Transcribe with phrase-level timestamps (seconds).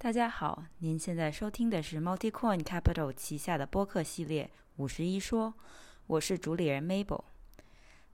[0.00, 4.44] 大家好，您现在收听的是 MultiCoin Capital 旗下的播客系列
[4.76, 5.48] 《五十一说》，
[6.06, 7.24] 我是主理人 Mabel。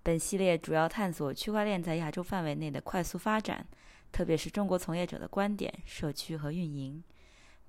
[0.02, 3.66] 本系列主要探索区块链在亚洲范围内的快速发展，
[4.10, 7.04] 特别是中国从业者的观点、社区和运营。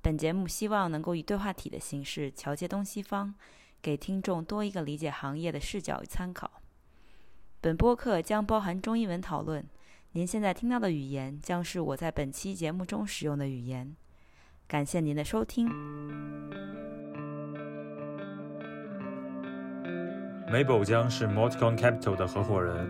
[0.01, 3.35] 本节目希望能够以对话体的形式桥接东西方，
[3.81, 6.61] 给听众多一个理解行业的视角与参考。
[7.59, 9.67] 本播客将包含中英文讨论。
[10.13, 13.93] 您现在听到的语言将是我在本期节目中使用的语言。
[14.67, 15.69] 感谢您的收听。
[20.51, 22.89] Mabel 将是 Multicon Capital 的合伙人。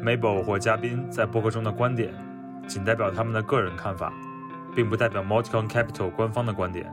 [0.00, 2.14] Mabel 或嘉宾在播客中的观点，
[2.68, 4.12] 仅代表他们的个人看法，
[4.76, 6.88] 并不代表 Multicon Capital 官方的观点。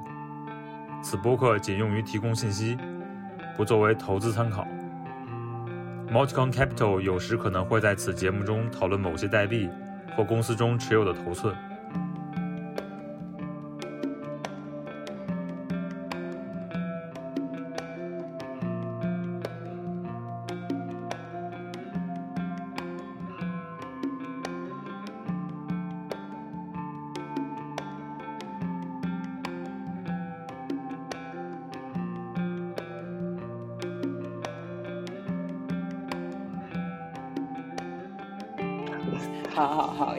[1.04, 2.76] 此播客仅用于提供信息，
[3.56, 4.68] 不作为投资参考。
[6.12, 9.70] Multicon Capital 有时可能会在此节目中讨论某些代币
[10.18, 11.56] 或公司中持有的头寸。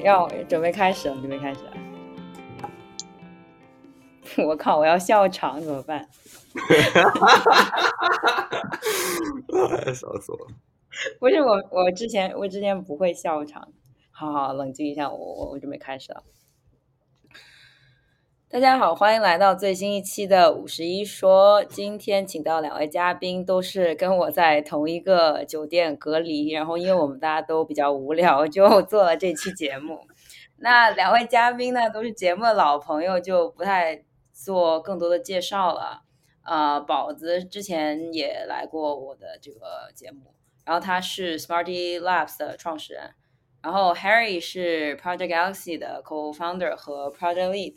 [0.06, 1.72] 要准备开始了，准备开始了。
[4.46, 6.08] 我靠，我要笑场怎么办？
[9.84, 10.46] 哎， 笑死我了！
[11.18, 13.68] 不是我，我之前我之前不会笑场。
[14.12, 16.22] 好好冷静一下，我我我准备开始了。
[18.56, 21.62] 大家好，欢迎来到最新一期的五十一说。
[21.62, 30.00] 今天请到两位嘉宾，都是跟我在同一个酒店隔离，然后因为我们大家都比较无聊，就做了这期节目。
[30.56, 36.04] 那两位嘉宾呢，都是节目的老朋友，就不太做更多的介绍了。
[36.42, 40.32] 呃，宝子之前也来过我的这个节目，
[40.64, 43.10] 然后他是 Smarty Labs 的创始人，
[43.60, 47.74] 然后 Harry 是 Project Galaxy 的 co-founder 和 Project Lead。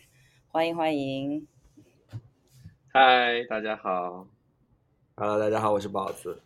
[0.52, 1.48] 欢迎欢迎！
[2.92, 4.26] 嗨，大家好。
[5.16, 6.42] Hello，大家好，我是宝子。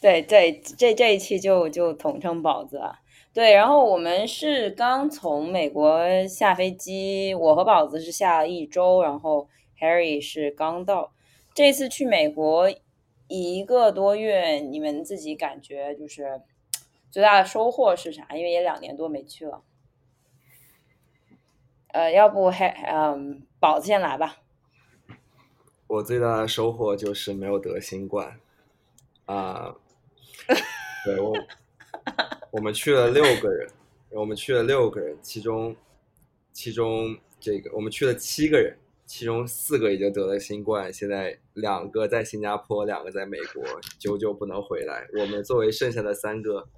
[0.00, 3.00] 对 对，这这一期就就统称宝子了。
[3.34, 9.48] 对，然后我们是刚从美国下飞机，我和宝子是下了一周，然后
[9.80, 11.12] Harry 是刚到。
[11.52, 12.72] 这次去美国
[13.26, 16.40] 一个多月，你们自己感觉就是
[17.10, 18.28] 最大的收获是啥？
[18.36, 19.64] 因为也两年多没去了。
[21.98, 24.36] 呃，要不还嗯，宝子先来吧。
[25.88, 28.38] 我最大的收获就是没有得新冠
[29.26, 29.74] 啊、
[31.04, 31.34] 对我，
[32.52, 33.68] 我们去了六个人，
[34.10, 35.74] 我们去了六个人，其中
[36.52, 43.64] 其中这个我们去了七个人，其中四个已经得了新冠，现在两个在新加坡，两个在美国，
[43.98, 45.04] 久久不能回来。
[45.18, 46.68] 我们作为剩下的三个。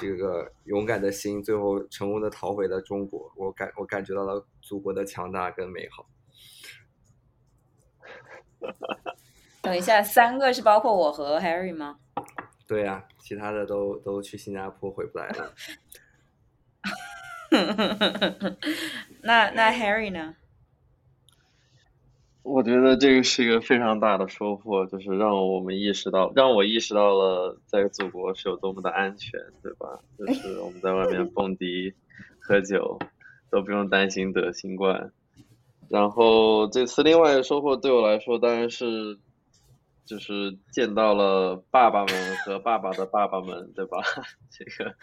[0.00, 3.30] 这个勇敢的心，最后成功的逃回了中国。
[3.36, 6.06] 我感我感觉到了祖国的强大跟美好。
[9.62, 11.98] 等一下，三个是包括我和 Harry 吗？
[12.66, 15.54] 对呀、其他的都都去新加坡回不来了。
[19.22, 20.36] 那那 Harry 呢？
[22.50, 30.00] 我觉得这个是一个非常大的收获，就是让我们意识到，让我意识到了在祖国是有多么的安全，对吧？
[30.18, 31.92] 就是我们在外面蹦迪、
[32.40, 32.98] 喝酒
[33.50, 35.12] 都不用担心得新冠。
[35.90, 39.18] 然后这次另外一个收获对我来说，当然是
[40.06, 43.98] 就是见到了爸爸们和爸爸的爸爸们，对吧？
[44.50, 44.94] 这个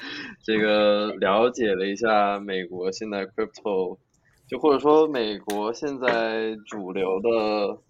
[0.44, 4.00] 这个了解了一下美国现在 crypto。
[4.48, 7.82] 就或者说，美国现在主流的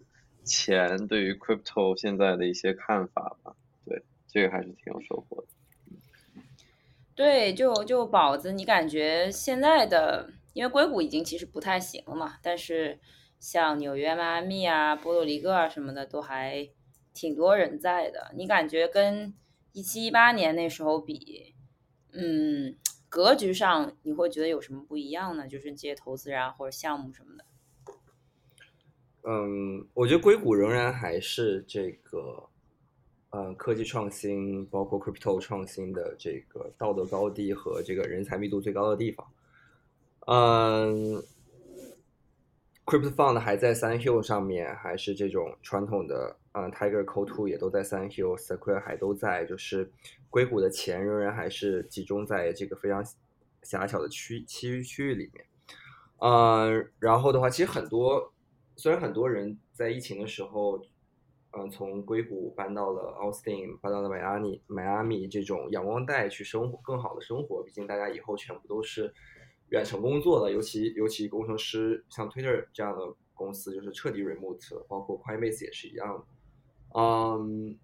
[0.43, 3.55] 钱对于 crypto 现在的一些看法吧，
[3.85, 5.47] 对，这个还是挺有收获的。
[7.13, 12.99] 对，就就宝子，你感觉现在的，因为硅谷已经其实不太行了嘛，但是
[13.39, 16.69] 像纽约、迈阿密啊、波多黎各啊什么的都还
[17.13, 18.31] 挺多人在的。
[18.35, 19.33] 你感觉跟
[19.71, 21.53] 一七一八年那时候比，
[22.11, 22.75] 嗯，
[23.07, 25.47] 格局上你会觉得有什么不一样呢？
[25.47, 27.45] 就是这些投资人啊或者项目什么的。
[29.27, 32.47] 嗯，我觉得硅谷仍然还是这个，
[33.31, 39.27] 嗯，科技创新，包括 crypto 创新的这个道德高地和这个人才密度最高的地方。
[40.27, 41.23] 嗯
[42.85, 49.91] ，crypto fund 还在 Sun Hill 上面，还是这种传统的，嗯，Tiger Co Two 也都在 Sun Hill，Sequoia 还都在，就是
[50.29, 53.03] 硅谷的钱仍然还是集中在这个非常
[53.63, 55.45] 狭小的区区区域里面。
[56.19, 58.31] 嗯，然后的话，其实很多
[58.75, 60.81] 虽然很多人在疫情的时候，
[61.57, 67.63] 嗯，从硅谷搬到了奥斯汀，搬到了迈阿密，迈阿密这种阳光带去生活更好的生活。
[67.63, 69.13] 毕竟大家以后全部都是
[69.69, 76.99] 远程工作的，尤其尤其工程师，像 Twitter 这样的公司就是彻底 remote，包括 Coinbase 也是一样的。
[76.99, 77.77] 嗯，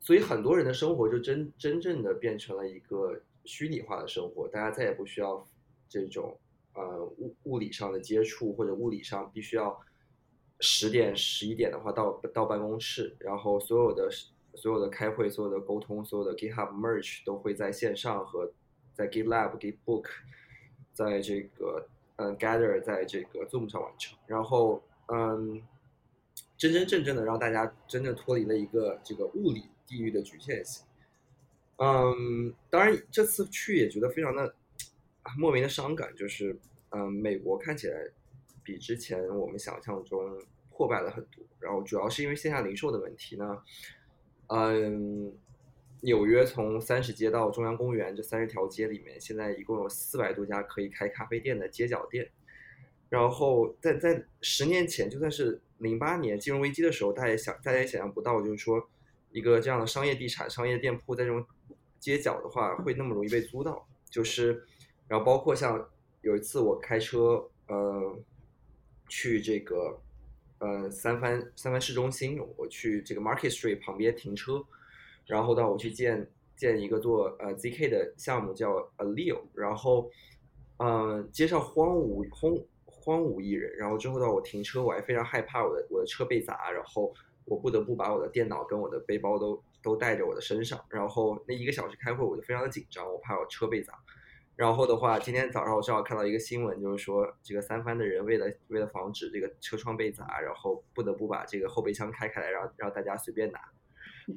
[0.00, 5.46] 所以很多人的生活就真真正的变成了一个虚拟化的生活，大家再也不需要
[5.88, 6.36] 这种
[6.74, 9.80] 呃物物理上的接触，或者物理上必须要
[10.58, 14.10] 十点十一点的话到到办公室，然后所有的
[14.56, 18.52] 所有的开会、所有的沟通、所有的 GitHub merge 都会在线上和
[19.00, 20.06] 在 GitLab、Gitbook，
[20.92, 25.62] 在这个嗯 Gather 在这个 Zoom 上完成，然后嗯。
[26.56, 30.84] 真真正正的让大家真正脱离了一个这个物理地域的局限性。
[31.78, 34.54] 嗯，当然这次去也觉得非常的
[35.38, 36.54] 莫名的伤感，就是
[36.90, 38.06] 嗯，美国看起来
[38.62, 40.38] 比之前我们想象中
[40.68, 41.42] 破败了很多。
[41.60, 43.62] 然后主要是因为线下零售的问题呢。
[44.48, 45.32] 嗯，
[46.02, 52.30] 纽约从三十街到中央公园这三十条街里面，现在一共有四百多家可以开咖啡店的街角店。
[53.08, 58.88] 然后在在十年前，就算是零八年金融危机的时候，大家也想，大家也想象不到，就是说，
[59.32, 61.44] 一个这样的商业地产、商业店铺在这种
[61.98, 63.86] 街角的话，会那么容易被租到。
[64.08, 64.64] 就是，
[65.08, 65.90] 然后包括像
[66.22, 68.16] 有一次我开车，呃，
[69.08, 70.00] 去这个，
[70.58, 74.64] 呃，三藩三藩市中心，我去这个 Market Street 旁边停车，
[75.30, 80.10] 然后到，我去见见一个做呃 ZK 的项目叫 Aleo，然后，
[80.78, 82.66] 嗯，街上荒芜空。
[83.02, 87.10] 荒无一人，然后之后呢，我停车，我还非常害怕我的我的车被砸，然后
[87.46, 93.94] 我不得不把我的电脑跟我的背包都都带着我的身上，然后那一个小时开会，我就非常的紧张，我怕我车被砸。
[94.54, 103.58] 然后的话，今天早上我正好看到一个新闻，就是说这个三番的人为了为了防止这个车窗被砸，然后不得不把这个后备箱开开来，让让大家随便拿。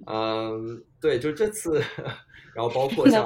[0.08, 1.82] 嗯，对，就这次，
[2.54, 3.26] 然后包括像，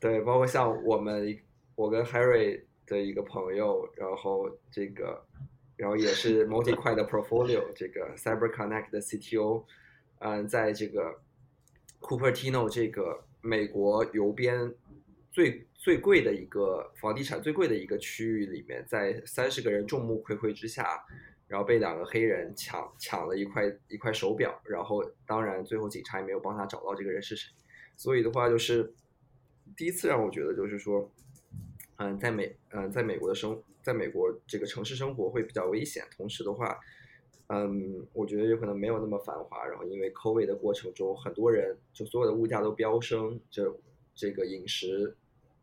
[0.00, 1.38] 对，包括像我们。
[1.74, 5.24] 我跟 Harry 的一个朋友，然后这个，
[5.74, 9.64] 然后也是 MultiQuai 的 Portfolio 这个 CyberConnect 的 CTO，
[10.18, 11.18] 嗯，在这个
[11.98, 14.72] Cupertino 这个美国邮编
[15.30, 21.02] 最最贵的一个房地产最贵的一个区域里面，在三十个人众目睽睽之下，
[21.52, 27.52] 然后被两个黑人抢抢了一块一块手表，然后当然最后警察也没有帮他找到这个人是谁，
[27.94, 28.94] 所以的话就是
[29.76, 31.10] 第一次让我觉得就是说。
[31.96, 36.02] 嗯，在美，嗯，在美国的生，在美国这个城市生活会比较危险。
[36.16, 36.76] 同时的话，
[37.46, 39.64] 嗯，我觉得有可能没有那么繁华。
[39.66, 43.72] 然后因为 COVID 的过程中，很多人就所有的物价都飙升，这
[44.16, 45.14] 这个饮食，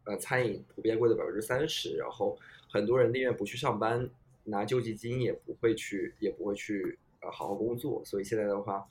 [0.06, 1.98] 呃，餐饮普遍贵了百分之三十。
[1.98, 2.38] 然后
[2.72, 4.10] 很多人宁愿不去上班，
[4.50, 8.04] 拿救济金也不会去，也不会去呃好好工作。
[8.04, 8.88] 所以现在的话，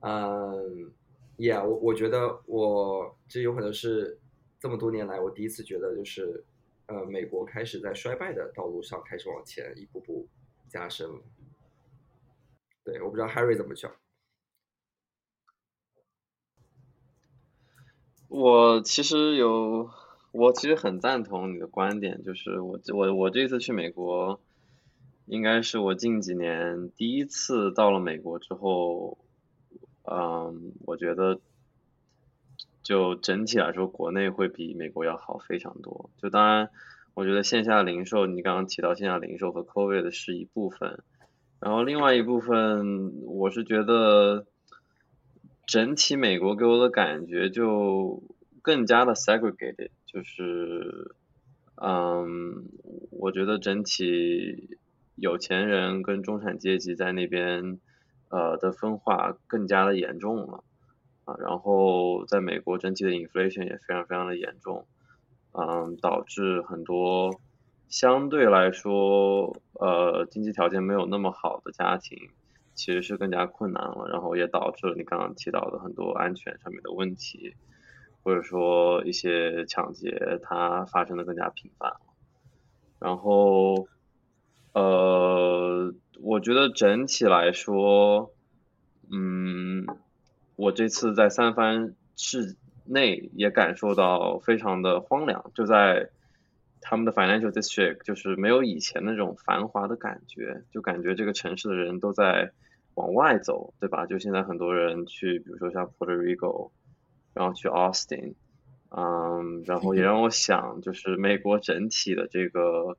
[0.00, 0.92] 嗯
[1.36, 4.18] ，Yeah，我我觉得我这有可能是
[4.60, 6.44] 这么多年来我第一次觉得就是。
[6.88, 10.28] 呃，美国开始在衰败的道路上开始往前一步步
[10.68, 11.20] 加深了。
[12.84, 13.92] 对，我不知道 Harry 怎么讲。
[18.28, 19.90] 我其实有，
[20.30, 24.40] 我其实很赞同你的观点，就是我我我这次去美国，
[25.26, 29.18] 应该是我近几年第一次到了美国之后，
[30.04, 31.40] 嗯，我觉得。
[32.82, 36.08] 就整体来说，国内会比美国要好非常多。
[36.22, 36.70] 就当然，
[37.14, 41.02] 我觉得线下零售，你刚刚提到线下零售和 COVID 是一部分，
[41.58, 44.46] 然后另外一部分，我是觉得
[45.66, 48.22] 整体美国给我的感觉就
[48.62, 51.16] 更加的 segregated，就是，
[51.82, 52.68] 嗯，
[53.10, 54.78] 我觉得整体
[55.16, 57.80] 有钱人跟中产阶级在那边，
[58.28, 60.62] 呃的分化更加的严重了。
[61.24, 64.86] 啊，然后在美国整体的 inflation 也非常非常的严重，
[65.50, 67.40] 嗯，导致很多
[67.88, 72.30] 相对来说呃经济条件没有那么好的家庭
[72.74, 77.54] 其实是更加困难了，然后也导致了你刚刚提到的很多安全上面的问题，
[78.22, 82.00] 或者说一些抢劫它发生的更加频繁了，
[83.00, 83.88] 然后
[84.78, 88.32] 呃，我觉得整体来说，
[89.10, 89.86] 嗯。
[90.58, 92.56] 我这次在三藩市
[92.86, 96.08] 内也感受到非常的荒凉，就在
[96.80, 102.52] 他们的 financial district，就是没有以前那种繁华的感觉，就感觉这个城市的人都在
[102.94, 104.06] 往外走，对吧？
[104.06, 106.70] 就现在很多人去，比如说像 Puerto Rico，
[107.34, 108.32] 然后去 Austin，
[108.88, 112.96] 嗯，然后也让我想，就是美国整体的这个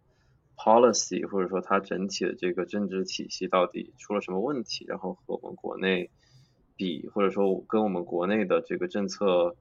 [0.58, 6.10] policy 或者说它整体的这个政治体系到底出了什么问题，然后和我们国内
[6.76, 9.56] 比，或者说跟我们国内的这个政策，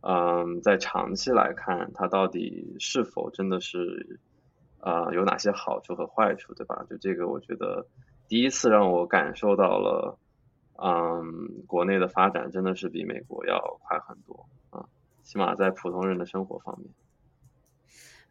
[0.00, 4.20] 嗯，在长期来看，它到底是否真的是，
[4.80, 6.86] 呃，有哪些好处和坏处，对吧？
[6.88, 7.86] 就这个，我觉得
[8.28, 10.18] 第一次让我感受到了。
[10.78, 14.84] 嗯，国内的发展真的是比美国要快很多啊，
[15.22, 16.90] 起码在普通人的生活方面，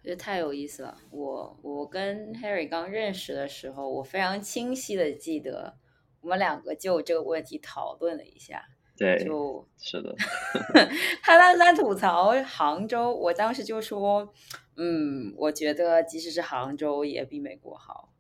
[0.06, 0.96] 觉得太有意思了。
[1.10, 5.78] 我我跟 Harry 刚认识的时候，我非常清晰的记得，
[6.22, 8.64] 我们两个就这个问题讨论了一下。
[8.96, 10.16] 对，就是的。
[11.24, 14.32] 他当时在吐槽杭州，我当时就说，
[14.78, 18.14] 嗯，我觉得即使是杭州也比美国好。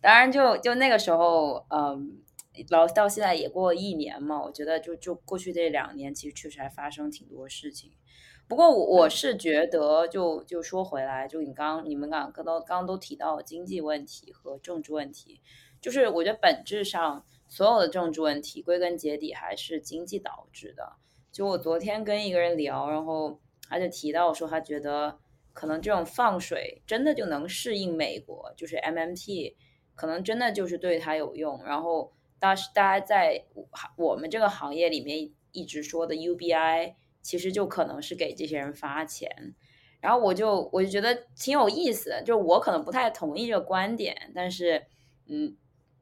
[0.00, 2.22] 当然，就就那个时候，嗯。
[2.68, 7.92] 老到现在也过了一年嘛，我觉得就就过去这两年，其实确实还发生挺多事情。
[8.52, 15.40] 不过我我是觉得，就就说回来，就你刚你们刚刚都刚刚都提到经济问题和政治问题，
[15.80, 20.96] 就是我觉得本质上所有的政治问题归根结底还是经济导致的。
[21.32, 23.40] 就我昨天跟一个人聊，然后
[23.70, 25.18] 他就提到说，他觉得
[25.54, 29.54] 可能这种放水真的就能适应美国，就是 MMT
[29.94, 32.12] 可能真的就是对他有用，然后。
[32.38, 33.44] 但是大家在
[33.96, 39.54] 我们这个行业里面一直说的 UBI，其实就可能是给这些人发钱。
[40.00, 44.84] 然后我就我就觉得挺有意思的，就我可能不太同意这个观点，但是
[45.28, 45.56] 嗯，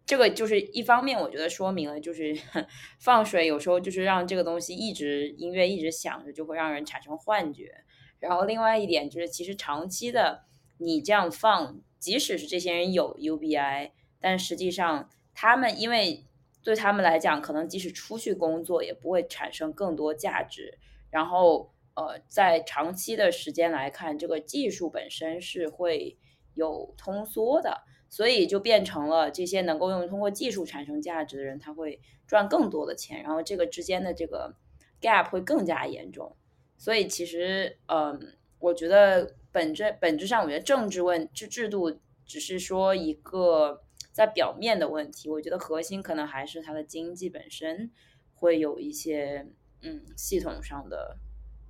[0.07, 2.35] 这个就是一方面，我觉得说明了就是
[2.99, 7.85] 放水有时候就是让这个东西一直音乐一直响着，就会让人产生幻觉。
[8.19, 10.45] 然后另外一点就是，其实长期的
[10.79, 16.25] 你这样放，即使是这些人有 UBI，但实际上他们因为
[16.62, 20.79] 对他们来讲，可能即使出去工作，也不会产生更多价值。
[21.11, 26.17] 然后，呃，在长期的时间来看，这个技术本身是会
[26.55, 33.23] 有通缩的，所以就变成了这些能够用通过技术产生价值的人，他会赚更多的钱。
[33.23, 34.55] 然后，这个之间的这个
[35.00, 36.37] gap 会更加严重。
[36.79, 43.83] 所以，其实，嗯，我觉得本质本质上，我觉得政治问制制度只是说一个。
[44.12, 47.93] 在表面的问题，我觉得核心可能还是它的经济本身
[48.35, 49.47] 会有一些
[49.82, 51.16] 嗯系统上的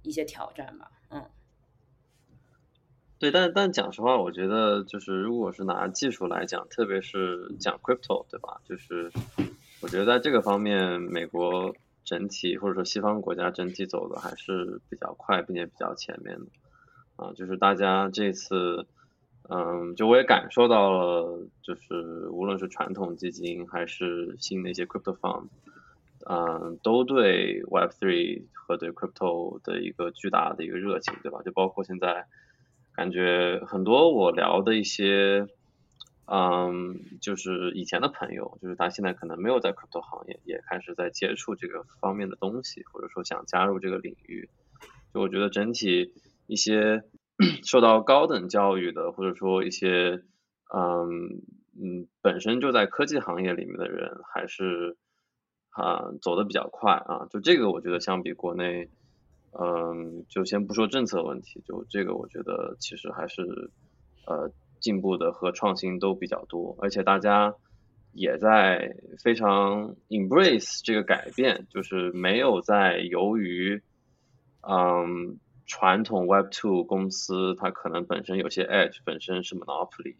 [0.03, 1.25] 一些挑战吧，嗯。
[3.19, 8.61] 对，但但讲实话，我觉得就是如果是拿技术来讲，特别是讲 crypto，对吧？
[8.65, 9.13] 就是
[9.81, 11.75] 我觉得在这个方面，美国
[12.05, 16.47] 整体或者说西方国家整体走的还是比较快，并且比较前面的
[17.17, 18.87] 啊，就是大家这次。
[19.53, 25.49] 嗯，就我也感受到了，就是无论是传统基金还是新的一些 crypto fund，
[26.29, 31.43] 嗯，都对 Web3 和对 crypto 的一个巨大的一个热情，对吧？
[31.43, 32.27] 就包括现在，
[32.95, 35.47] 感觉很多我聊的一些，
[36.27, 44.49] 嗯，就是以前的朋友，就是他现在可能没有在 crypto 行业，也开始在接触这个方面的东西，或者说想加入这个领域。
[45.15, 46.13] 就我觉得整体
[46.47, 47.05] 一些。
[47.65, 50.23] 受到高等教育的，或者说一些
[50.75, 51.41] 嗯
[51.75, 54.99] 嗯本身就在科技行业里面的人，还是
[55.71, 57.27] 啊走的比较快啊。
[57.31, 58.89] 就这个，我觉得相比国内，
[59.53, 63.71] 嗯，就先不说政策问题，就这个，我觉得其实还是
[64.27, 64.51] 呃
[64.81, 67.55] 进步的和创新都比较多，而且大家
[68.13, 73.83] 也在非常 embrace 这个改变，就是没有在由于
[74.63, 75.39] 嗯。
[75.73, 80.17] 传统 Web Two 公司，它可能本身有些 edge，本身是 monopoly，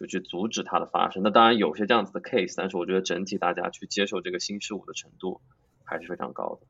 [0.00, 1.22] 就去阻止它的发生。
[1.22, 5.40] 那当然有些这样子的 case，但是我觉得整体大家去接受这个新事物的程度
[5.84, 6.66] 还是非常高的。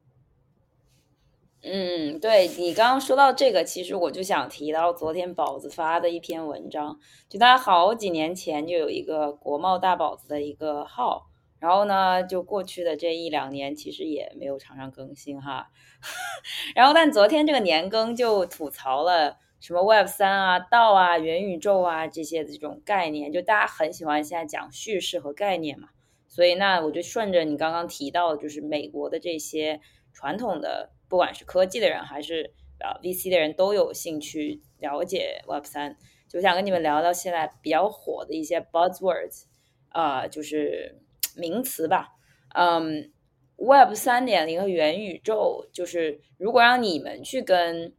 [1.62, 11.28] 嗯，对你刚刚说到这个，其实我就想提到昨天宝子发的一篇文章，就他好几年前就有一个国贸大宝子的一个号。
[11.58, 15.68] 然后呢，就过去的这一两年，其实也没有常常更新哈。
[16.75, 25.88] 然后，但昨天这个年更就吐槽了什么 Web 三啊、道啊、元宇宙啊这些这种概念，就大家很喜欢现在讲叙事和概念嘛。
[26.26, 29.80] 所以，那我就顺着你刚刚提到，就是美国的这些
[30.12, 35.96] 传统的，不管是科技的人还是啊 VC 的人都有兴趣了解 Web 三，
[36.28, 39.44] 就想跟你们聊聊现在比较火的一些 buzzwords
[39.90, 40.98] 啊，就是。
[41.36, 42.08] 名词吧，
[42.56, 43.12] 嗯
[43.54, 47.94] ，Web 三点零和元宇宙，就是如果让你们去跟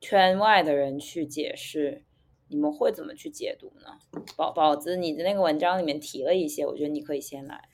[0.00, 2.02] 圈外的人去解释，
[2.48, 3.98] 你们会怎么去解读呢？
[4.36, 7.68] 宝宝子，你的那个文章里面提了一些，我觉得你可以先来。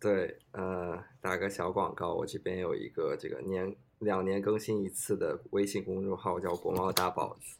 [0.00, 7.58] 对，呃，打个小广告，我这边有一个这个年两年更新一次的微信公众号，叫国贸大宝子。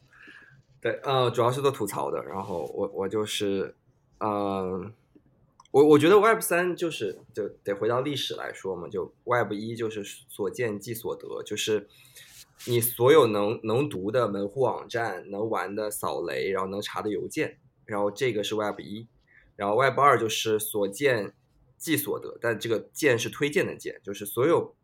[0.81, 2.21] 对，呃，主要是做吐槽的。
[2.23, 3.73] 然后我我就是，
[4.19, 4.93] 嗯，
[5.71, 11.87] 我我觉得 Web 三就是就得回到历史来说嘛，就 Web 一就是所见即所得，就是
[12.65, 19.07] 你所有能能读的门户网站，能玩的扫雷，然后能查的邮件，然后这个是 Web 一。
[19.55, 21.33] 然后 Web 二就是所见
[21.77, 24.75] 即所得，但这个“见”是推荐的“见”，就是所有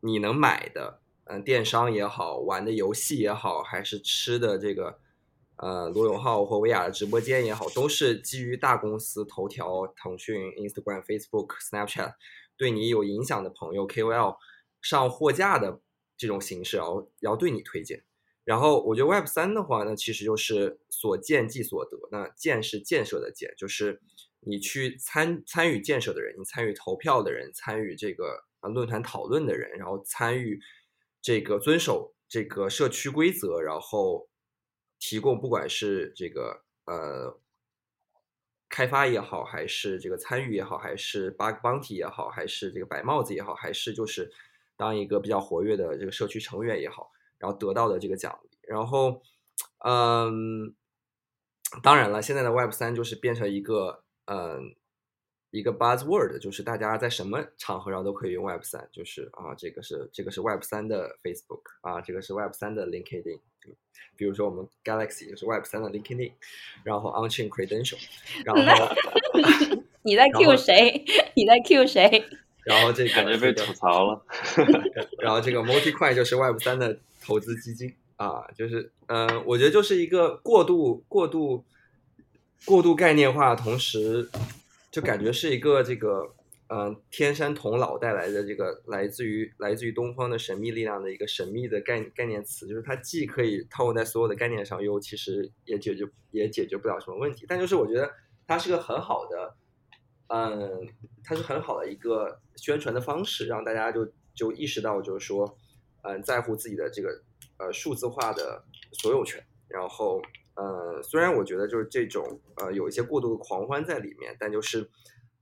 [0.00, 4.98] 你能买的，嗯，电商也好，玩的游戏也好，还是吃的这个，
[5.56, 12.14] 呃，罗永浩或薇娅的直播间也好，都是基于大公司头条、腾讯、Instagram、Facebook、Snapchat
[12.56, 14.36] 对你有影响的朋友 KOL
[14.80, 15.78] 上货架的
[16.20, 18.04] 这种形式，然后然后对你推荐。
[18.44, 21.96] 然后我觉得 Web 三的话呢，其实就是所见即所得。
[22.10, 24.02] 那建是建设的建，就是
[24.40, 30.60] 你去参参与建设的人，你参与投票的人，参与这个啊论坛讨论的人，然后参与
[31.22, 34.28] 这个遵守这个社区规则，然后
[34.98, 37.40] 提供不管是这个呃
[38.68, 44.30] 开发也好，还是这个参与也好，还是 bug bounty 也好，还是这个白帽子也好，还是就是
[44.80, 47.12] 当一个比较活跃的这个社区成员也好。
[47.38, 49.22] 然后得到的这个奖励，然后，
[49.82, 50.74] 嗯，
[51.82, 54.76] 当然了，现在的 Web 三就是变成一个，嗯，
[55.50, 63.40] 一个 buzzword，就是大家在什么场合上都可以用 Web 三，就是啊，这个是这个是 Web 三的 Facebook 啊，这个是 Web 三的 LinkedIn，
[64.16, 66.34] 比如说我们 Galaxy 就是 Web 三的 LinkedIn，
[66.84, 67.96] 然后 Onchain Credential，
[68.44, 68.94] 然后
[70.04, 71.06] 你在 Q 谁？
[71.34, 72.22] 你在 Q 谁？
[72.64, 74.24] 然后这个感觉被吐槽了，
[75.20, 76.98] 然后这个 MultiCoin 就是 Web 三的。
[77.22, 81.62] 投资基金啊，就是，嗯，我觉得就是一个过度、过度、
[82.64, 84.26] 过度概念化，同时
[84.90, 86.34] 就感觉是一个这个，
[86.68, 97.44] 嗯，天山童姥带来的这个来自于来自于东方的神秘力量的一个神秘的概概念词，就是它既可以套用在所有的概念上，又其实也解决也解决不了什么问题。
[97.46, 98.10] 但就是我觉得
[98.46, 99.54] 它是个很好的，
[100.28, 100.88] 嗯，
[101.22, 105.56] 它是很好的一个宣传的方式，让大家就就意识到，就是说。
[106.02, 107.22] 嗯，在乎自己的这个
[107.58, 110.18] 呃数字化的所有权，然后
[110.54, 114.88] 呃，虽然我觉得就是这种呃有一些过度的狂欢在里面，但就是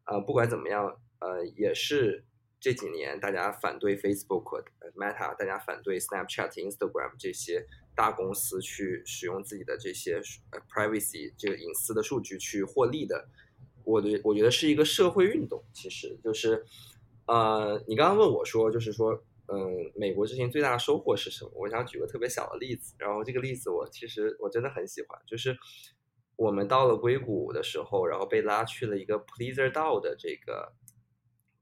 [0.07, 2.24] 呃不管怎么样，呃也是
[2.59, 4.64] 这几年大家反对 Facebook、
[4.96, 13.28] Meta，大家反对 Snapchat、Instagram 这些大公司去使用自己的这些呃 privacy 这个隐私的数据去获利的，
[13.85, 16.66] 我的我觉得是一个社会运动，其实就是
[17.29, 19.23] 呃你刚刚问我说就是说。
[19.51, 21.51] 嗯，美国之行最大的收获是什么？
[21.55, 25.57] 我想举个特别小的例子，然后这个例子我其实我真的很喜欢，就是
[26.37, 30.75] 我们到了硅谷的时候，然后被拉去了一个 Pleaser DAO 的这个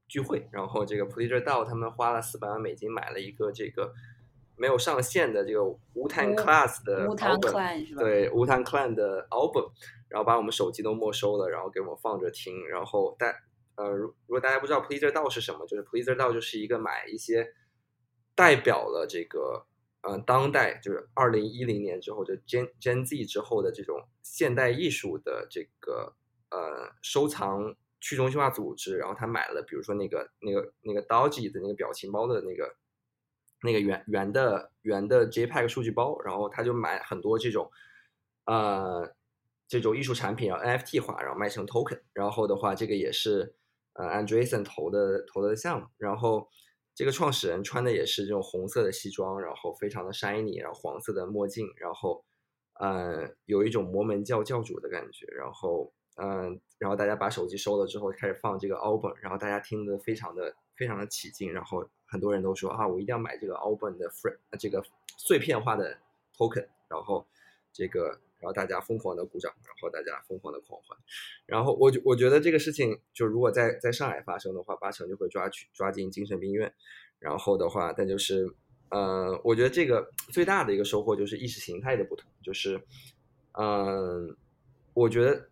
[0.09, 3.93] 聚会，然后这个 Pleaser DAO 他们花了四百万美金买了一个这个
[4.57, 9.71] 没有上线的这个 Wu Tang Class 的 album，对 Wu Tang Clan 的 album，
[10.09, 13.33] 然后把我们手机都没收了，然后给我们放着听，然后大
[13.77, 17.53] 呃，如如果大家不知道 Pleaser DAO 是什么，就是 Pleaser DAO 就是一个买一些。
[18.39, 19.65] 代表了这个，
[20.01, 26.15] 呃，当代就是二零一零年之后，就 Gen Gen Z 之后的这种现代艺术的这个
[26.51, 32.75] 呃收藏去中心化组织，然后他买了，比如说那个那个那个 Doge 的那个表情包的那个
[33.63, 37.71] 那个圆圆的圆的 JPEG 数据包，然后他就买很多这种
[38.45, 39.11] 呃
[39.67, 43.55] 这种艺术产品，然后 NFT 化，然后卖成 Token，然后的话，这个也是
[43.97, 46.47] 呃 a n d r e s e n 投的投的项目，然后。
[46.97, 52.25] 这个创始人穿的也是这种红色的西装，然后非常的 shiny，然后黄色的墨镜，然后，
[52.79, 64.83] 呃，有一种摩门教教主的感觉，然后，嗯，然后大家把手机收了之后，开始放这个 album，然后大家听得非常的非常的起劲，然后很多人都说啊，我一定要买这个 album 的 free 这个
[65.19, 65.99] 碎片化的
[66.35, 67.27] token，然后
[67.71, 68.19] 这个。
[68.39, 70.97] 然后大家疯狂的鼓掌，然后大家疯狂的狂欢，
[71.45, 76.73] 然后我就我觉得这个事情就如果在在上海发生的话，八成就会抓去抓进精神病院。
[77.19, 78.47] 然后的话，但就是，
[78.89, 82.79] 呃，我觉得这个最大的一个收获就是意识形态的不同，就是，
[83.53, 84.37] 嗯，
[84.93, 85.49] 我觉得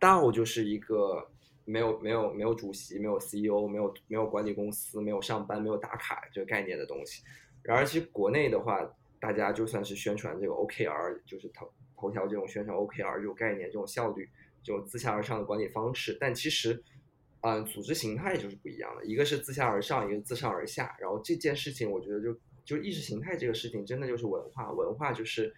[0.00, 1.24] DAO 就是一个
[1.64, 7.22] 没有没有没有主席、没有 CEO、没有没有管理公司、没有上班、没有打卡这个概念的东西。
[7.62, 8.84] 然而，其实国内的话，
[9.20, 11.72] 大家就算是宣传这个 OKR，就是投。
[12.04, 14.28] 头条这种宣传 OKR 这种概念，这种效率，
[14.62, 16.82] 这种自下而上的管理方式，但其实，
[17.40, 19.04] 嗯，组织形态就是不一样的。
[19.06, 20.94] 一个是自下而上，一个是自上而下。
[21.00, 24.70] 然后这件事情，我觉得就就意识形态这个事情，真的就是文化。
[24.72, 25.54] 文化就是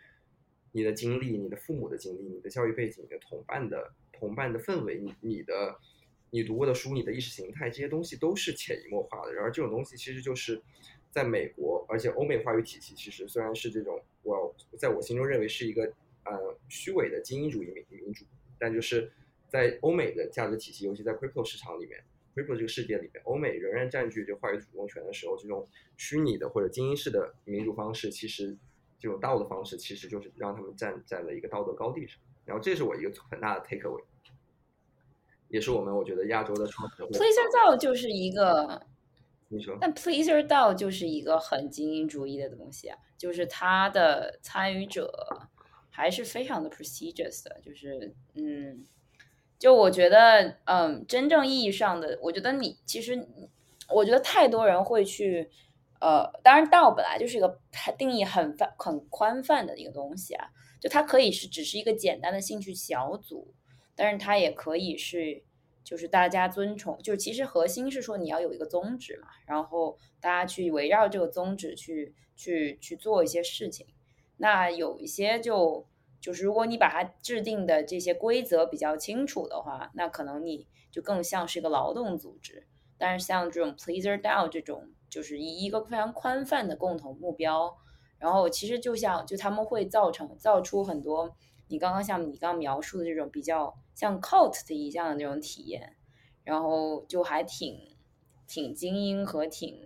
[0.71, 5.77] 你的经历、你的父母的经历、你的教育背景、你的同伴的同伴的氛围、你你的
[6.31, 9.33] 你读过的书、你的意识形态，这些东西都是潜移默化的。
[9.35, 10.63] 然而这种东西其实就是。
[11.13, 15.91] 在美国，而且欧美话语体系其实虽然是这种，我在我心中认为是一个
[16.27, 18.25] 呃虚伪的精英主义民民主，
[18.59, 19.11] 但就是
[19.49, 22.03] 在欧美的价值体系，尤其在 crypto 市场里面
[22.35, 28.57] ，crypto 这个世界里面，欧美仍然占据这话语主动权的时候，这种虚拟的或者精英式的民主方式，其实
[28.99, 32.19] 这种道的方式，其实就是让他们站在了一个道德高地上。
[32.45, 34.05] 然后这是我一个很大的 take away，
[35.49, 37.11] 也是我们我觉得亚洲的创始人。
[37.11, 38.87] Pleaser DAO 就是一个，
[39.49, 45.46] 你说，但 Pleaser DAO 就是一个很精英主义的东西啊，就是它的参与者
[45.97, 48.85] 还是非常的 prestigious 的，就是嗯，
[49.59, 53.27] 就我觉得，嗯，真正意义上的，我觉得你其实，
[53.89, 55.49] 我觉得太多人会去，
[55.99, 57.59] 呃，当然道本来就是一个
[57.97, 60.51] 定义很泛、很宽泛的一个东西啊。
[60.79, 63.55] 就它可以是只是一个简单的兴趣小组，
[63.95, 65.43] 但是它也可以是，
[65.83, 73.87] 就是大家尊崇，就其实核心是说你要有一个宗旨嘛，然后大家去围绕这个宗旨去去去做一些事情。
[74.39, 75.87] 那有一些就
[76.21, 82.67] 就是如果你把它制定的这些规则比较清楚的话，那可能你就更像是一个劳动组织。
[82.99, 87.77] 但是像这种 pleaser down 这种，就是以一个非常宽泛的共同目标。
[88.19, 91.37] 然后其实就像就他们会造成造出很多
[91.69, 95.97] 你刚刚像你刚刚描述的这种比较像 cult 的一样的那种体验，
[96.43, 97.79] 然后就还挺
[98.47, 99.79] 挺精英和挺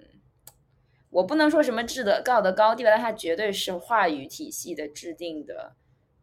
[1.11, 5.75] 我不能说什么质的高的高低吧，但它绝对是话语体系的制定的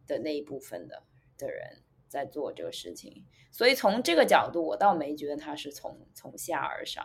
[0.08, 1.04] 的那一部分的
[1.38, 7.04] 的人在做这个事情，所以从这个角度，我倒没觉得他是从从下而上。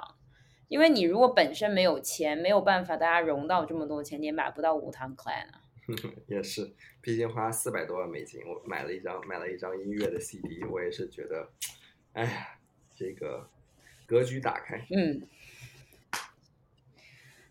[0.69, 5.61] 因为你如果本身没有钱，没有办法大家融到这么多钱，你也买不到五堂 clan 啊。
[6.29, 11.49] 也是，毕竟花四百多万美金，我买了一张买了一张音乐的 CD，我也是觉得，
[12.13, 12.59] 哎呀，
[12.95, 13.47] 这个
[14.07, 14.87] 格局打开。
[14.95, 15.21] 嗯。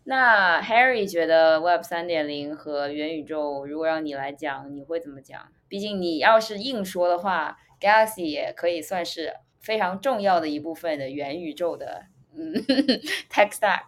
[0.04, 5.40] 那 Harry 觉得 Web 三点零和元宇宙，如果让你来讲，你会怎么讲？
[5.68, 12.06] 毕竟你要是硬说的话，Galaxy 也可以算是非常重要的一部分的元宇宙的。
[12.34, 12.52] 嗯，
[13.30, 13.82] tech stack，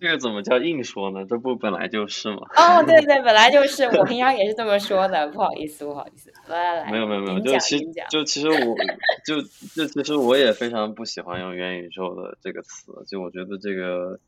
[0.00, 1.26] 这个怎么叫硬说呢？
[1.28, 2.38] 这不本来就是吗？
[2.56, 8.74] 哦，对对，本来就是，我 平常也是这么说的，不好意思，不好意思，来来来，没有没有没有，就其实就其实我
[9.26, 9.42] 就
[9.74, 14.18] 就其实我也非常不喜欢用元宇宙的这个词，就我觉得这个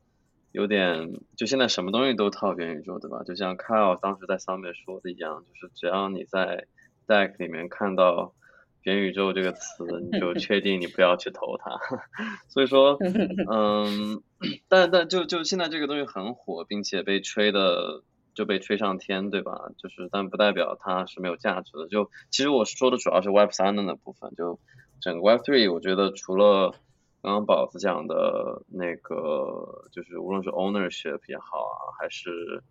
[0.53, 3.23] 有点，就现在什么东西都套元宇宙，对吧？
[3.25, 6.67] 就像 Kyle 当时在上面说的一样，就是只要你在
[7.07, 8.35] deck 里面看到。
[8.85, 11.79] 元宇宙这个词，你就确定你不要去投它。
[12.49, 12.97] 所以说，
[13.53, 14.23] 嗯，
[14.69, 19.53] 但但就就现在这个东西很火，并且被吹的就被吹上天，对吧？
[19.77, 21.89] 就是但不代表它是没有价值的。
[21.89, 24.59] 就其实我说的主要是 Web 三的那部分，就
[25.03, 26.75] 整个 Web three，我觉得除了
[27.23, 32.63] 刚刚宝子讲的那个，就是无论是 ownership 也好啊，还是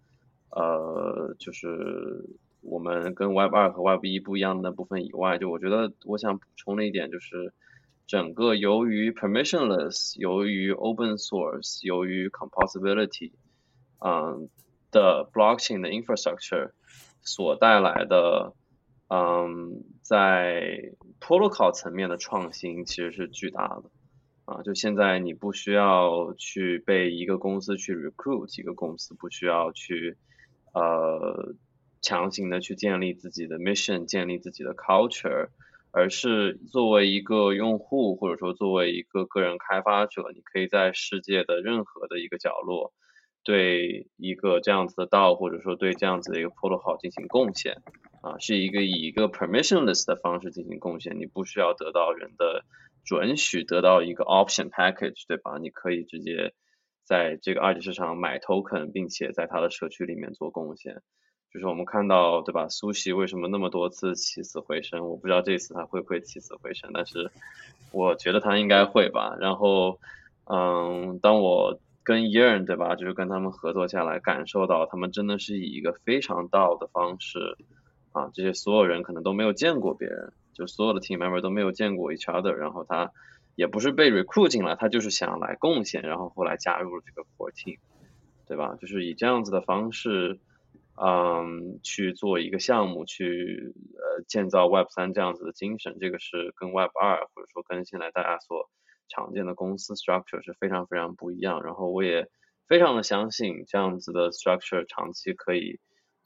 [0.52, 2.38] 呃，就是。
[2.62, 7.54] 我们跟 Web 二和 Web 一不一样的那部分以外，就我觉得我想补充的一点就是，
[8.06, 13.32] 整个由于 permissionless，由于 open source，由于 composability，
[14.00, 14.50] 嗯
[14.92, 16.72] 的 blockchain 的 infrastructure
[17.22, 18.54] 所带来的，
[19.08, 23.84] 嗯，在 protocol 层面的创新其实是巨大的。
[24.50, 30.18] 啊，就现在你不需要去被一个公司去 recruit 一个公司，不需要去
[30.74, 31.56] 呃。
[32.02, 35.50] 强行的去建立自己的 mission，建立自己的 culture，
[35.92, 42.94] 而是作为一个用户或者说作为一个个人开发者，你可以在世界的任何的一个角落，
[43.44, 47.82] 对一个这样子的道或者说对这样子的一个 protocol 进行贡献，
[48.22, 52.64] 啊，是一个以一个 permissionless 的方式进行贡献，你不需要得到人的
[53.04, 55.58] 准许，得到一个 option package，对吧？
[55.60, 56.54] 你可以直接
[57.04, 61.02] 在这个二级市场买 token，并且在它的社区里面做贡献。
[61.52, 62.70] 就是我们看到，对吧？
[62.70, 65.10] 苏西为什么那么多次起死回生？
[65.10, 67.32] 我不知道这次他会不会起死回生，但是
[67.92, 69.36] 我觉得他应该会吧。
[69.40, 70.00] 然后，
[70.46, 77.58] 嗯，当我跟 Yearn 对吧，就是跟他们合作下来，感受到他们真的是以一个非常道的方式
[78.12, 82.52] 啊，这些所有人可能都没有见过别人，就所有的 team member 都没有见过 each other。
[82.52, 83.12] 然后他
[83.56, 87.80] 也不是被 recruit 进来，他就是想来贡献，然后后来加入了这个 core team，
[88.46, 88.78] 对吧？
[88.80, 90.40] 就是以这样子的方式。
[91.02, 98.70] 嗯，去做一个项目，去呃建造 Web 三这样子的精神，这个是跟 Web 二或者说跟现在大家所
[99.08, 101.64] 常见的公司 structure 是非常非常不一样。
[101.64, 102.28] 然后我也
[102.68, 105.80] 非常的相信这样子的 structure 长期可以，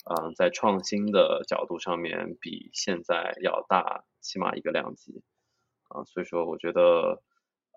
[0.04, 5.22] 嗯，在创新的角度上面比现在要大起码一个量级
[5.90, 6.04] 啊。
[6.04, 7.22] 所以说我觉得，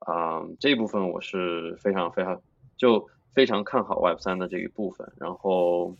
[0.06, 2.40] 嗯，这一部分我是非常非常
[2.76, 3.08] 就。
[3.36, 5.12] 非常看好 Web 三的这一部分。
[5.18, 5.94] 然后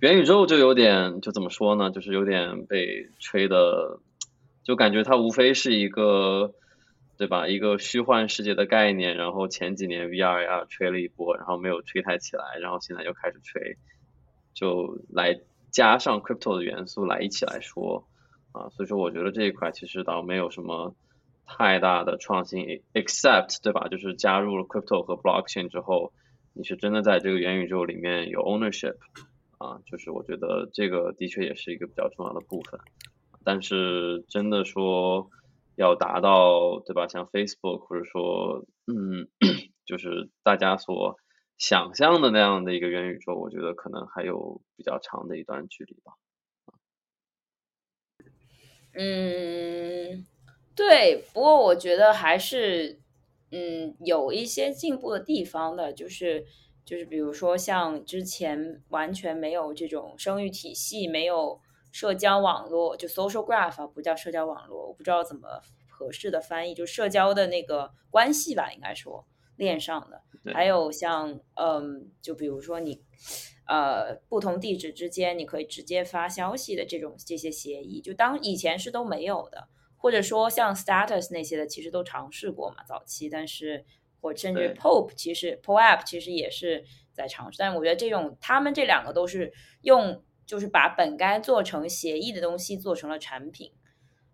[0.00, 4.00] 元宇宙就有点就怎么说呢，就是有点被吹的，
[4.64, 6.54] 就感觉它无非是一个。
[7.18, 7.46] 对吧？
[7.46, 13.76] 一个虚幻世界的概念，然后前几年 VR 呀吹了一波，然后没有吹太起来，然后现在又开始吹，
[14.54, 18.06] 就来加上 crypto 的元素来一起来说
[18.52, 20.94] 啊，所以说我觉得这一块其实倒没有什么
[21.46, 23.88] 太大的创新，except 对吧？
[23.88, 26.12] 就是加入了 crypto 和 blockchain 之后，
[26.52, 28.96] 你是真的在这个元宇宙里面有 ownership
[29.58, 32.80] 啊，就是我觉得这个的确也是一个比较重要的部分，
[33.44, 35.30] 但是真的说。
[35.74, 37.08] 要达到对吧？
[37.08, 39.26] 像 Facebook 或者说，嗯，
[39.86, 41.16] 就是大家所
[41.62, 46.12] 想象的那样的一个元宇宙，我觉得可能还有比较长的一段距离吧。
[48.94, 50.26] 嗯，
[50.74, 51.24] 对。
[51.32, 52.98] 不过我觉得还是，
[53.52, 56.44] 嗯，有一些进步的地方的，就是
[56.84, 61.60] 就是比如说像之前完全没有这种生育体系，没有。
[61.92, 69.26] 社交网络就 social graph 不叫社交网络，我不知道怎么合适的翻译，就社交的那个关系吧，应该说
[69.62, 70.22] 链上的。
[70.52, 73.00] 还有像嗯，就比如说你
[73.66, 83.84] 呃不同地址之间你可以直接发消息的这种这些协议，就当以前是都没有的，或者说像 status 那些的，其实都尝试过嘛，早期，但是
[84.20, 90.22] 或甚至 pop 其实 pop app 其实也是在尝试，但是我觉得这种他们这两个都是用。
[90.44, 93.72] 就是把本该做成协议的东西做成了产品，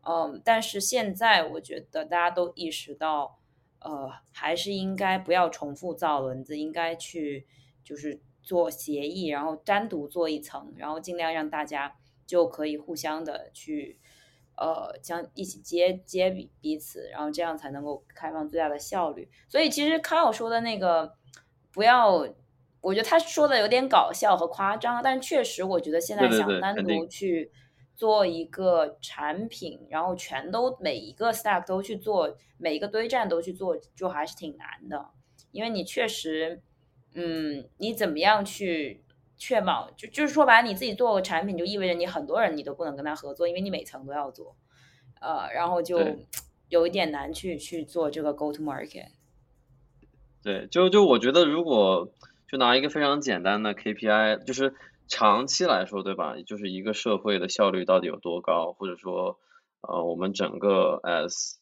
[0.02, 3.37] 嗯，但是现在我觉得大家都意识到，
[3.80, 7.46] 呃，还是应该不要重复造轮子，应该去
[7.84, 13.98] 就是做协议，然后单独做一层，然后尽量让大家就可以互相的去，
[14.56, 19.30] 呃，将一起接接彼彼此，然后这样才能够开放最大的效率。
[19.48, 21.14] 所以其实康友说的那个
[21.72, 22.28] 不要。
[22.80, 27.50] 我觉得他说的有点搞笑和夸张，但确实，我觉得现在想单独去
[27.98, 35.10] 做一个产品，然后全都每一个 stack 都去做，每一个堆栈都去做，就还是挺难的。
[35.50, 36.62] 因为你确实，
[37.14, 39.02] 嗯，你怎么样去
[39.36, 39.90] 确保？
[39.96, 44.54] 就就是说白了，你自己做个产品，就意味着你很多人你都不能跟他合作，因为你每层都要做，
[45.20, 45.98] 呃，然后就
[46.70, 49.08] 有一点难去去做这个 go to market。
[50.40, 52.08] 对，就就我觉得如果。
[52.50, 54.72] 就拿一个非常简单的 KPI，就是
[55.08, 56.36] 长期来说，对吧？
[56.46, 59.38] 就是一个社会的效率到底有多高，或者说，
[59.80, 61.56] 呃，我们整个 as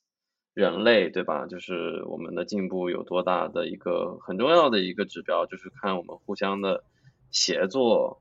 [0.52, 1.46] 人类，对吧？
[1.46, 6.82] 就是我们的进步有多大的一个很重要的一个指标，就是看我们互相的
[7.30, 8.20] 协作，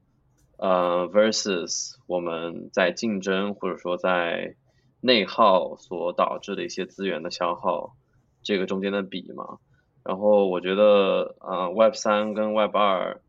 [0.57, 4.55] 呃，versus 我们在竞争或者说在
[5.01, 7.95] 内耗所导致的一些资源的消耗，
[8.43, 9.57] 这个中间的比嘛。
[10.03, 13.21] 然后我觉得，呃，Web 三跟 Web 二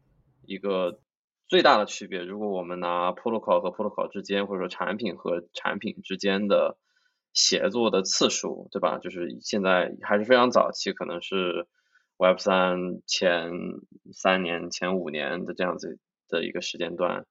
[0.44, 0.98] 一个
[1.48, 6.76] 最大的区别，如果我们拿 Protocol 和 Protocol 之间，或者说产品和产品之间的
[7.32, 8.98] 协作的次数，对吧？
[8.98, 11.66] 就是现在还是非常早期，可能是
[12.18, 13.50] Web 三前
[14.12, 17.26] 三年、前五年的这样子的一个时间段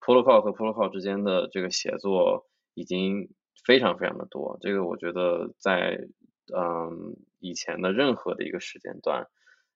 [0.00, 3.28] ，Protocol 和 Protocol 之间的这个协作已经
[3.66, 4.58] 非常非常的多。
[4.60, 5.98] 这个我觉得在
[6.56, 9.26] 嗯，以前的任何的一个时间段，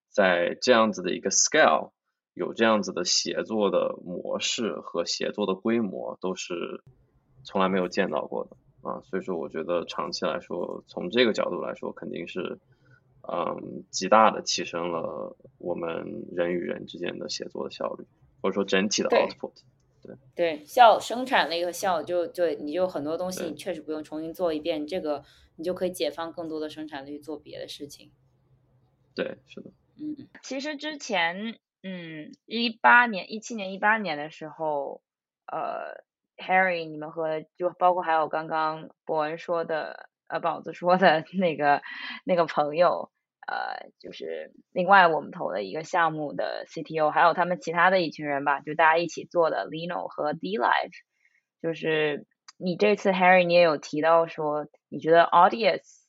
[0.08, 1.92] 在这样子的一个 scale，
[2.34, 6.82] 有这样子的协作的模式和协作的规模，都是
[7.44, 9.00] 从来没有见到过的啊。
[9.02, 12.58] 所以说，我觉得长期来说，从这个角度来说，肯定是
[13.30, 18.06] 嗯，极大的提升了我们人与人之间的协作的效率，
[18.40, 19.52] 或者说整体的 output。
[20.02, 25.22] 对对，效生产那个效就就你就很多东西，你确实不用重新做一遍这个。
[25.56, 28.10] 你就可以解放更多的生产力做别的事情。
[29.14, 29.70] 对，是的。
[30.00, 35.02] 嗯，其实之前，嗯，一八年、一七年、一八年的时候，
[35.46, 36.02] 呃
[36.36, 41.82] ，Harry，你们和就包括还有刚刚博文说的，呃，宝子说的那个
[42.24, 43.10] 那个朋友，
[43.46, 50.92] 呃，就是另外我们投的一个项目的 CTO，还有他们其他的一群人吧，就大家一起做的 Lino 和 D Live，
[51.62, 52.26] 就是。
[52.58, 56.04] 你这次 Harry，你也有提到说，你觉得 Audience，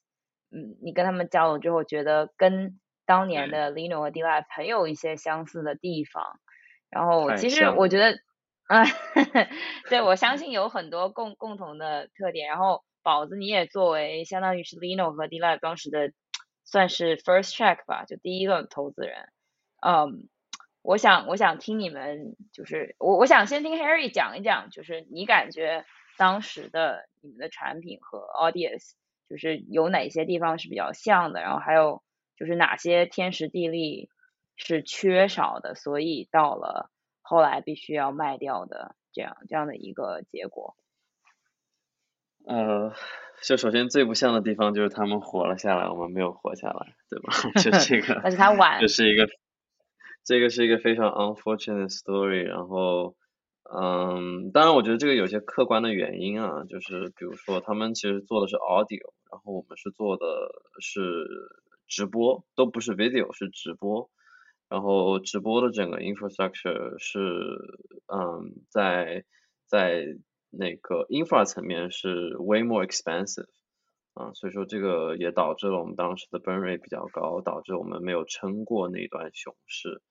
[0.52, 2.80] 嗯，你跟他们交流之后，觉得跟
[3.14, 6.40] 当年的 Lino 和 DLive 很有一些相似的地方。
[6.90, 8.18] 然后其实我觉得，
[8.68, 8.84] 啊，
[9.90, 12.48] 对我相信有很多共共同的特点。
[12.48, 16.12] 然后宝子，你也作为相当于是 Lino 和 DLive 当时的
[16.64, 19.30] 算是 First Check 吧，就第一个投资人。
[19.86, 20.28] 嗯，
[20.82, 25.86] 我想我想听你们，就是我我想先听 Harry 讲一讲，就是你感觉。
[26.16, 28.92] 当时的你们的产品和 Audience
[29.28, 32.04] 就是有哪些地方是比较像的，然后还有
[32.36, 34.10] 就是哪些天时地利
[34.56, 36.90] 是缺少的，所以到了
[37.22, 40.76] 后来必须要卖掉的这样这样的一个结果。
[42.46, 42.94] 呃，
[43.42, 47.34] 就首先最不像的地方就是他们活了下来，我们没有活下来，对吧？
[47.62, 49.30] 就 这个，但是他晚，这是一个，
[50.26, 52.44] 这个是一个非常 unfortunate story。
[52.44, 53.16] 然后，
[53.74, 60.26] 嗯，当然我觉得这个有些客观的原因啊，就是比如说他们其实做的是 audio，然后我们是做的
[60.82, 61.26] 是
[61.88, 64.10] 直播，都不是 video，是直播。
[64.70, 67.20] 然后直播的整个 infrastructure 是，
[68.08, 69.26] 嗯，在
[69.66, 70.18] 在。
[70.56, 73.48] 那个 infra 层面是 way more expensive，
[74.14, 80.04] 啊，所以说这个也导致了我们当时的 burn rate 比较高，导致我们没有撑过那段熊市。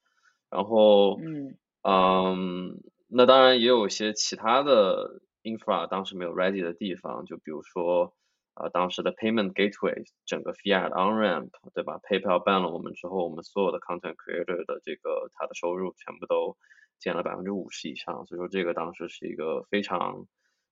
[0.51, 8.13] 然后，嗯，嗯，那当然也有一些其他的 infra 当时没有 ready 的地方，就比如说，
[8.55, 16.57] 啊，当时的 payment gateway 整个 fiat on ramp，对吧？PayPal 办了我们之后，我们所有的 content creator 的这个他的收入全部都。
[17.03, 20.29] 减了百分之五十以上，所以说这个当时是一个非常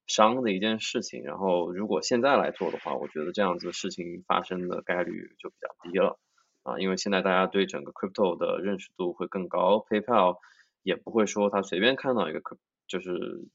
[0.07, 1.25] 伤的一件事情。
[1.25, 6.21] 然后如果现在来做的话，我觉得这样子事情发生的概率就比较低了
[6.63, 10.37] 啊，因为现在大家对整个 crypto 的认识度会更高，PayPal
[10.85, 12.41] 也不会说他随便看到一个
[12.87, 13.49] 就是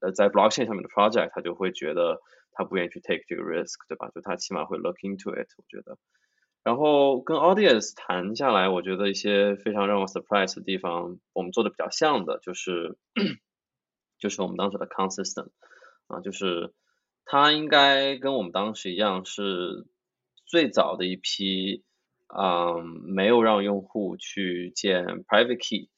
[0.00, 2.22] 呃在 blockchain 上面的 project，他就会觉得
[2.54, 4.08] 他不愿意去 take 这个 risk，对吧？
[4.14, 5.98] 就他起码会 look into it，我觉得。
[6.62, 12.96] 然后跟 Audience 谈下来，我觉得一些非常让我 surprise 的地方，我们做的比较像的，就是
[14.18, 15.50] 就是我们当时的 consistent
[16.06, 16.72] 啊，就是
[17.26, 19.86] 他应该跟我们当时一样，是
[20.46, 21.84] 最早的一批，
[22.34, 22.82] 嗯，
[23.14, 25.90] 没有让用户去建 private key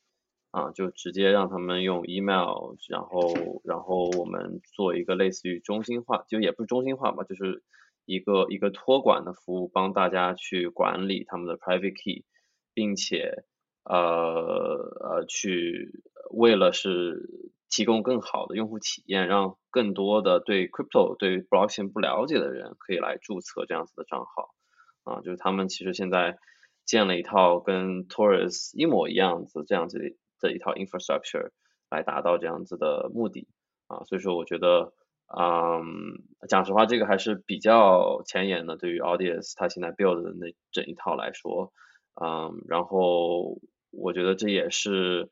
[0.57, 7.62] 啊，就直接让他们用 email，然后然后我们做一个类似于中心化，就也不是中心化吧，就是。
[8.09, 12.25] 一个一个托管的服务，帮大家去管理他们的 private key，
[12.73, 13.42] 并且
[13.83, 13.97] 呃
[15.01, 15.90] 呃去
[16.31, 24.55] 为了是提供更好的用户体验，让更多的对 crypto 对 blockchain 不了解的人可以来注册这样子的账号
[25.03, 26.38] 啊，就是他们其实现在
[26.85, 31.51] 建了一套跟 Taurus 一模一样子这样子的一套 infrastructure
[31.90, 33.49] 来达到这样子的目的
[33.88, 34.92] 啊，所以说我觉得。
[35.29, 41.72] 嗯，讲实话，这个还是比较前沿的，对于 Audience 它现在 build 的那整一套来说，
[42.14, 43.59] 嗯，然后
[43.90, 45.29] 我觉得这也是，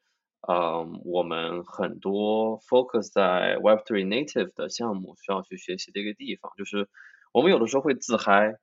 [0.48, 6.88] 嗯，我们很多 focus 在 Web3 native 的项目需要去学习的一个地方，就是
[7.32, 8.56] 我们有的时候会自嗨，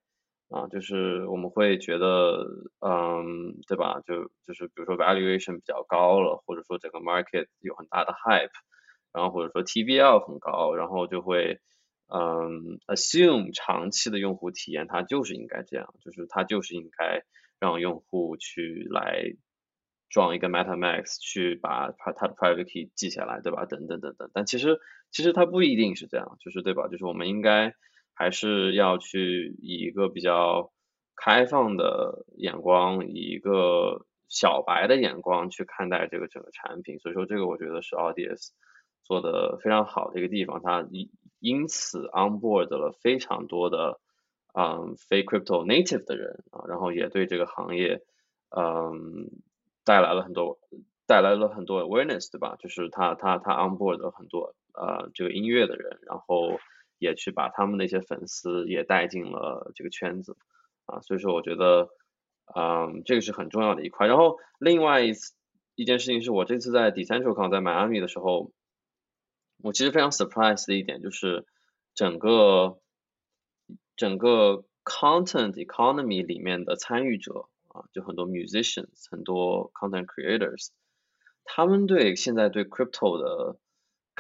[0.52, 2.46] 啊，就是我们会觉得，
[2.82, 4.02] 嗯，对吧？
[4.06, 8.50] 就就是比如说 valuation 比较高了，或者说整个 market 有很大的 hype。
[9.14, 11.60] 然后或者说 TVL 很高，然后就会
[12.08, 17.22] 嗯 assume 长期的用户体验它就是应该这样，就是它就是应该
[17.60, 19.34] 让用户去来
[20.10, 23.66] 装一个 Meta Max 去把它它的 private key 记下来，对吧？
[23.66, 24.30] 等等等等。
[24.34, 24.80] 但其实
[25.12, 26.88] 其实它不一定是这样，就是对吧？
[26.88, 27.74] 就是我们应该
[28.22, 30.72] 还是要去以一个比较
[31.16, 37.00] 开放的眼光，以一个小白的眼光去看待这个整个产品。
[37.00, 38.50] 所以说这个我觉得是 Audience。
[39.04, 44.00] 做的非常好的一个地方，它因因此 onboard 了非常多的
[44.54, 48.04] 嗯非 crypto native 的人啊，然后也对这个行业
[48.56, 49.32] 嗯
[49.84, 50.60] 带来了很多
[51.08, 52.56] 带来了很多 awareness 对吧？
[52.60, 56.60] 就是他他他 onboard 很多呃这个音乐的人，然后
[57.02, 60.38] 也去把他们那些粉丝也带进了这个圈子
[60.86, 61.90] 啊，所以说我觉得
[62.56, 64.08] 嗯这个是很重要的一块。
[64.08, 65.34] 然后另外一次
[65.76, 68.54] 一件事情是我这次在 DecentralCon 在迈阿密的时候。
[69.64, 71.46] 我其实非常 surprise 的一点就是，
[71.94, 72.80] 整个
[73.96, 80.70] 整个 content economy 里面的参与者啊，就很多 musicians，很多 content creators，
[81.44, 83.60] 他们对现在对 crypto 的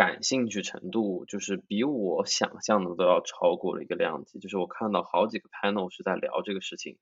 [0.02, 4.40] 感兴趣程度，就是比我想象的都要超过了一个量级。
[4.40, 6.98] 就是我看到好几个 panel 是在聊这个事情，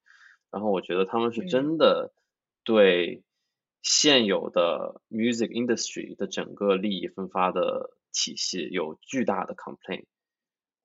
[0.52, 2.12] 然后我觉得他们是真的
[2.64, 3.24] 对
[3.82, 7.96] 现有的 music industry 的整个利益分发的。
[8.12, 10.06] 体系有巨大的 complaint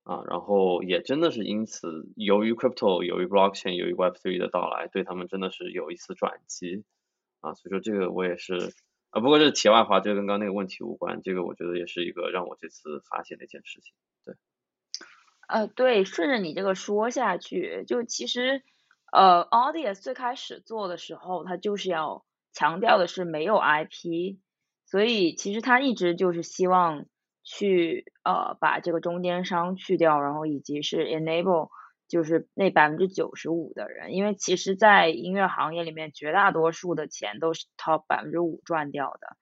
[0.03, 6.85] 啊，然后也真的是因此，由于 crypto，由于 blockchain，由于 Web3 的到来，对他们真的是有一次转机
[7.41, 8.75] 啊，所以说这个我也是
[9.15, 13.95] 啊，不过这是题外话，这跟刚那个问题无关，这个我觉得也是一个让我这次发现的一件事情，
[14.25, 14.35] 对。
[15.47, 18.63] 呃，对，顺着你这个说下去，就其实
[19.13, 24.39] 呃，Audience 最开始做的时候，它就是要强调的是没有 IP，
[24.85, 27.07] 所以其实它一直就是希望。
[27.47, 31.69] 去呃把这个中间商去掉，然后以及是 enable
[32.07, 39.37] 就是那百分之九十五的人，因为其实，在音乐行业里面，绝大多数的钱都是 top 百分之五赚掉的。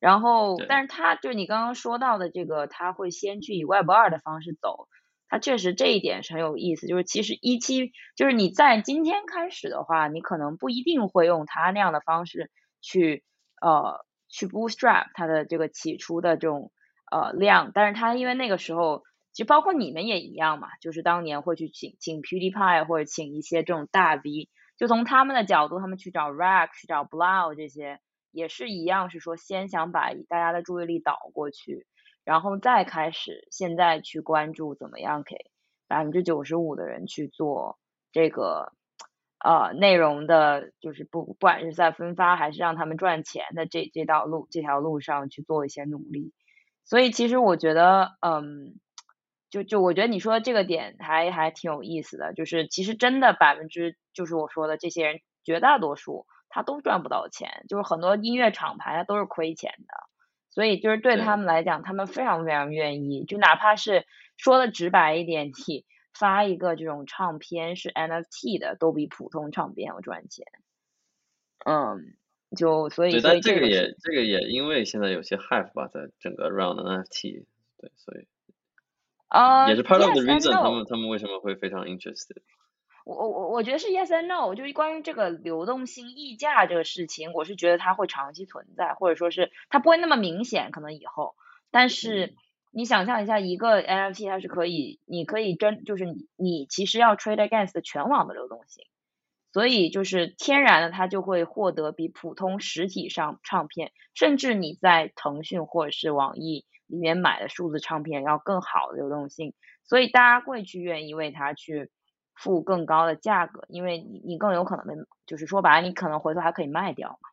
[0.00, 4.88] 然后，但是他就你刚刚说到的这个，他会先去以 Web 二的方式走，
[5.28, 6.86] 他确实这一点是很有意思。
[6.86, 12.50] 就是其实一期，就是你在今天开始的话，你可能不一定会用他那样的方式
[12.80, 13.24] 去
[13.60, 16.72] 呃去 bootstrap 他的这个起初的这种
[17.10, 19.04] 呃量，但是他因为那个时候。
[19.32, 28.00] 其实包括你们也一样嘛，就是当年会去请请 PewDiePie 或者请一些这种大 V，就从他们的角度，他们去找 Rack 去找 Blow 这些，
[28.32, 31.86] 也是一样，是说先想把大家的注意力导过去，
[32.24, 35.36] 然后再开始现在去关注怎么样给
[35.86, 37.78] 百分之九十五的人去做
[38.10, 38.72] 这个
[39.38, 46.32] 呃内容的，就是不不管是在分发还是让他们赚钱的这这道路这条路上去做一些努力，
[46.84, 48.80] 所以其实我觉得嗯。
[49.50, 59.94] 就就我觉得你说这个点还还挺有意思的，就是其实真的百分之就是我说的这些人绝大多数他都赚不到钱，就是很多音乐厂牌他都是亏钱的，
[60.50, 70.46] 所以就是对他们来讲，他们非常非常愿意，就哪怕是说的直白一点，你发一个这种唱片是 NFT 的，都比普通唱片要赚钱。
[71.64, 72.14] 嗯，
[72.56, 77.44] 就所以所以这个也这个也因为现在有些 hype 吧，在整个 round NFT，
[77.78, 78.26] 对，所以。
[79.30, 82.42] 啊，也是 part of the reason，他们他们为什么会非常 interested？
[83.04, 91.36] 我我我我觉得是 yes and no，就是关于这个流动性溢价这个事情，我是觉得它会长期存在，或者说是它不会那么明显，可能以后。
[91.70, 92.34] 但是
[92.72, 98.84] 你想象一下，一个 NFT 它是可以，你可以真就是你你其实要 trade against 全网的流动性，
[99.52, 106.66] 所以就是天然的它就会获得比普通实体上唱片，甚至你在腾讯或者是网易。
[106.90, 111.90] 里面买的数字唱片要更好的流动性，所以大家会去愿意为它去
[112.34, 114.94] 付更高的价格，因为你你更有可能被，
[115.26, 117.28] 就是说白了，你可能回头还可以卖掉嘛。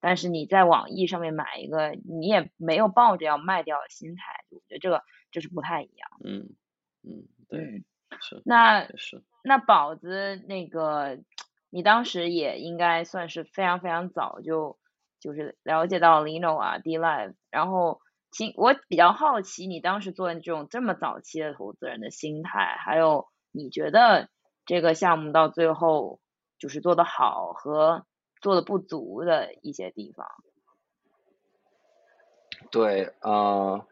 [0.00, 5.02] 但是你在网易上面买一个，你也没有抱着要卖掉的心态，我觉得这个
[5.32, 6.10] 这是不太一样。
[6.24, 6.48] 嗯
[7.02, 7.84] 嗯，对，
[8.20, 8.40] 是。
[8.44, 11.18] 那是那宝子那个，
[11.70, 14.78] 你当时也应该算是非常非常早就
[15.18, 18.00] 就是了解到 Lino 啊，D Live，然后。
[18.30, 24.28] 请我比较好奇，你当时做这种这么早期的投资人的心态，还有你觉得
[24.64, 26.20] 这个项目到最后
[26.58, 28.06] 就是做的好和
[28.40, 30.28] 做的不足的一些地方。
[32.70, 33.84] 对，呃，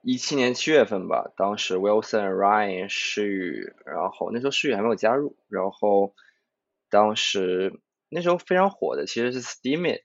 [0.00, 6.14] 一七年七月份吧，当时 Wilson、Ryan、诗雨，然后那时候诗雨还没有加入，然后
[6.88, 10.00] 当时那时候非常火的其实是 Steemit。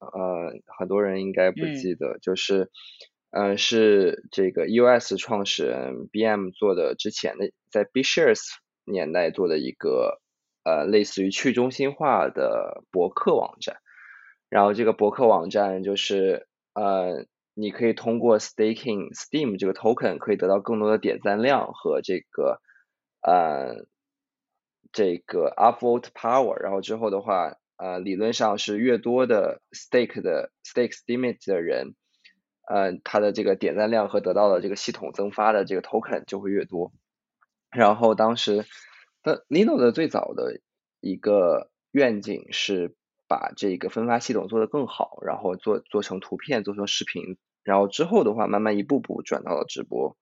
[0.00, 2.70] 呃，很多人应该不记得，就是，
[3.30, 8.42] 嗯，是这个 US 创始人 BM 做的，之前的在 B Shares
[8.84, 10.20] 年代做的一个，
[10.64, 13.76] 呃，类似于去中心化的博客网站。
[14.50, 22.60] 然后这个博客网站就是，呃，你可以通过 staking Steam 这个 token 可以得到更多的点赞量和这个，
[23.22, 23.86] 呃，
[24.92, 26.54] 这个 upvote power。
[26.62, 27.56] 然后之后的话。
[27.76, 31.94] 呃，理论上是越多的 stake 的 stake limit 的人，
[32.68, 36.92] 呃，他的这个点赞量和得到的这个系统增发的这个 token 就会越多。
[37.70, 38.64] 然后当时
[39.22, 40.60] 的 Lino 的最早的
[41.00, 42.94] 一个愿景是
[43.28, 50.16] 把这个分发系统做得更好，然后做做成图片，做成视频，然后之后的话慢慢一步步转到了直播，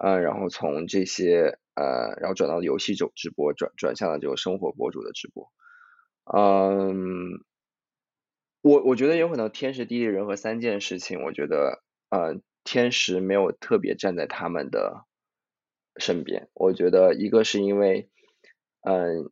[0.00, 5.50] 呃，然后从这些呃，然后转到游戏种直播，转转向了这个生活博主的直播。
[6.32, 7.42] 嗯，
[8.62, 15.06] 我我觉得有可能天时地利人和三件事情，我觉得呃天时没有特别站在他们的
[15.96, 16.48] 身边。
[16.54, 18.08] 我觉得一个是因为
[18.82, 19.30] 嗯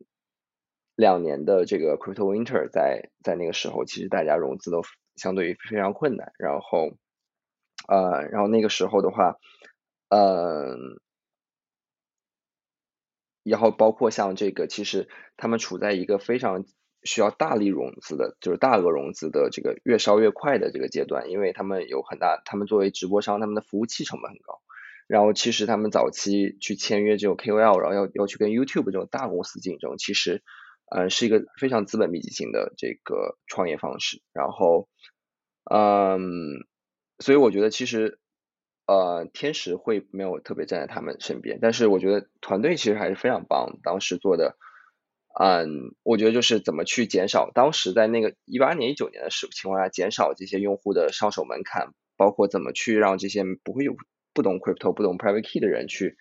[0.95, 4.81] 两年的这个 crypto winter 在在那个时候，其实大家融资都
[5.15, 6.33] 相对于非常困难。
[6.37, 6.91] 然后
[7.87, 9.37] 呃然后那个时候的话，
[10.09, 10.99] 嗯。
[13.43, 16.65] 然后包括像这个，其实他们处在一个非常
[17.03, 24.61] 需要大力融资的，就是大额融资的这个越烧越快的这个阶段，因为他们有很大，他们作为直播商，他们的服务器成本很高。
[25.07, 30.43] 然后其实他们早期去签约这种 KOL，然后要要去跟 YouTube 这种大公司竞争，其实
[30.95, 34.21] 嗯是一个非常资本密集型的这个创业方式。
[34.33, 34.87] 然后
[35.69, 36.19] 嗯，
[37.19, 38.19] 所以我觉得其实。
[38.91, 43.77] 呃，天使会没有特别站在他们身边，但是我觉得团队其实还是非常棒。
[43.83, 44.57] 当时做的，
[45.41, 53.95] 嗯，我觉得就是怎么去减少当时在那个一八年、一九年的时情况下，减少这些用户的上手门槛，包括怎么去让这些不会有、
[54.33, 56.17] 不懂 crypto、不懂 private key 的人去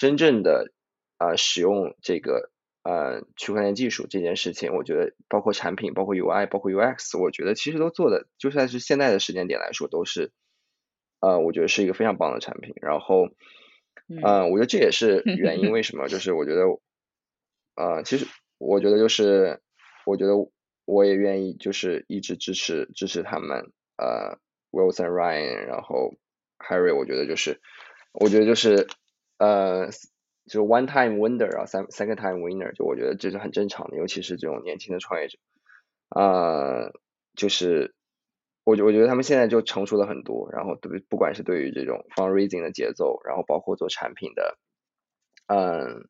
[0.00, 0.72] 真正的
[1.18, 2.50] 呃使用这个
[2.82, 10.32] 呃区块链技术这件事情，我觉得包括产品、包括 UI、包括 UX，我觉得其实都做的，就算是现在的时间点来说，都是
[11.20, 12.74] 呃我觉得是一个非常棒的产品。
[12.82, 13.28] 然后，
[14.24, 16.08] 呃，我觉得这也是原因， 为什么？
[16.08, 16.62] 就是我觉得，
[17.76, 18.26] 呃，其实
[18.58, 19.60] 我觉得就是
[20.04, 20.32] 我觉得
[20.84, 24.38] 我也愿意就是一直支持支持他们，呃
[24.70, 26.14] ，Wilson Ryan，然后
[26.58, 27.60] Harry，我觉得就是
[28.12, 28.86] 我觉得就是
[29.38, 29.88] 呃。
[30.48, 35.38] 就 one time winner 啊，second time winner，就我觉得这是很正常的，尤其是这种年轻的创业者，
[36.10, 36.92] 啊，
[37.34, 37.96] 就是
[38.62, 44.56] 我觉我觉得他们现在就成熟了很多，然后对不管是对于这种 fundraising 的节奏，然后包括做产品的，
[45.48, 46.06] 嗯，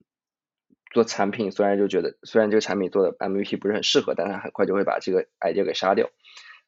[0.96, 6.10] 做产品虽然就觉得虽然这个产品做的 MVP 不是很适合，但他很快就会把这个 idea 给杀掉，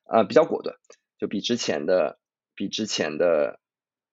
[0.05, 0.76] 啊，比较果断，
[1.18, 2.18] 就比之前的
[2.55, 3.59] 比之前的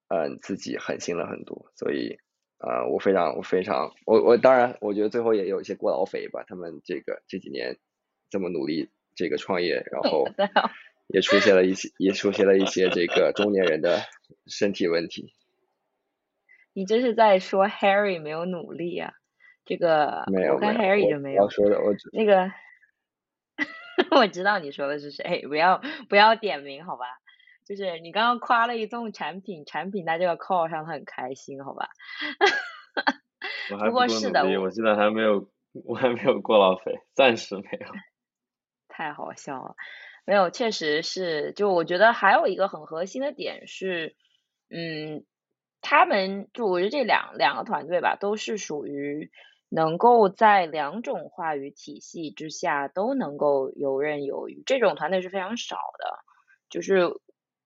[0.08, 2.18] 嗯自己狠心了很多，所以。
[2.58, 6.46] 啊，我非常，我非常，我我当然，我觉得最后也有一些过劳肥吧。
[6.48, 7.78] 他们这个这几年
[8.30, 10.26] 这么努力这个创业，然后
[11.14, 14.00] 也出现了一些，也出现了一些这个中年人的
[14.48, 15.34] 身体问题。
[16.74, 19.14] 你这是在说 Harry 没有努力啊？
[19.66, 21.50] 这个没有，我看 Harry 就没有。
[21.50, 22.52] 说的我那个，
[24.16, 27.06] 我知道你说的是谁，不要不要点名好吧？
[27.66, 31.90] 就是你刚刚夸了一众产品，产品在这个 call 上他很开心，好吧？
[33.88, 35.50] 不过是的，我现在还没有，
[35.86, 37.88] 我还没有过劳肥，暂时没有。
[38.88, 39.76] 太好笑了，
[40.26, 44.16] 没有，确实是，就我觉得还有一个很核心的点是，
[44.70, 45.26] 嗯，
[45.82, 49.32] 他们就我觉得这两两个团队吧，都是属于
[49.70, 56.20] 能够在两种话语体系之下都能够游刃有余，这种团队是非常少的，
[56.70, 57.12] 就是。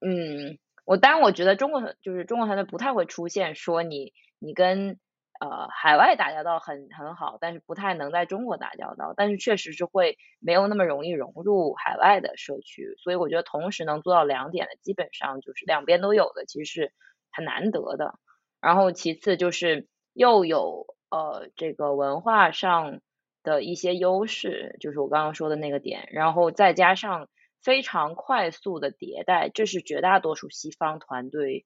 [0.02, 4.97] 嗯，我当然我觉得中国就是中国团队不太会出现说你你跟
[5.41, 16.93] 呃海外打交道很很好，但是不太能在中国打交道，但是确实是会没有那么容易融入海外的社区，所以我觉得同时能做到两点的，基本上就是两边都有的，其实是
[17.30, 18.18] 很难得的。
[18.62, 23.01] 然后其次就是又有呃这个文化上
[23.43, 27.28] 的一些优势，就是我刚刚说的那个点，然后再加上。
[27.62, 31.66] 非常快速的迭代，这是绝大多数西方团队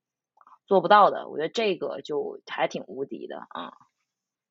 [0.65, 1.29] 做不到的。
[1.29, 3.73] 我觉得这个就还挺无敌的啊！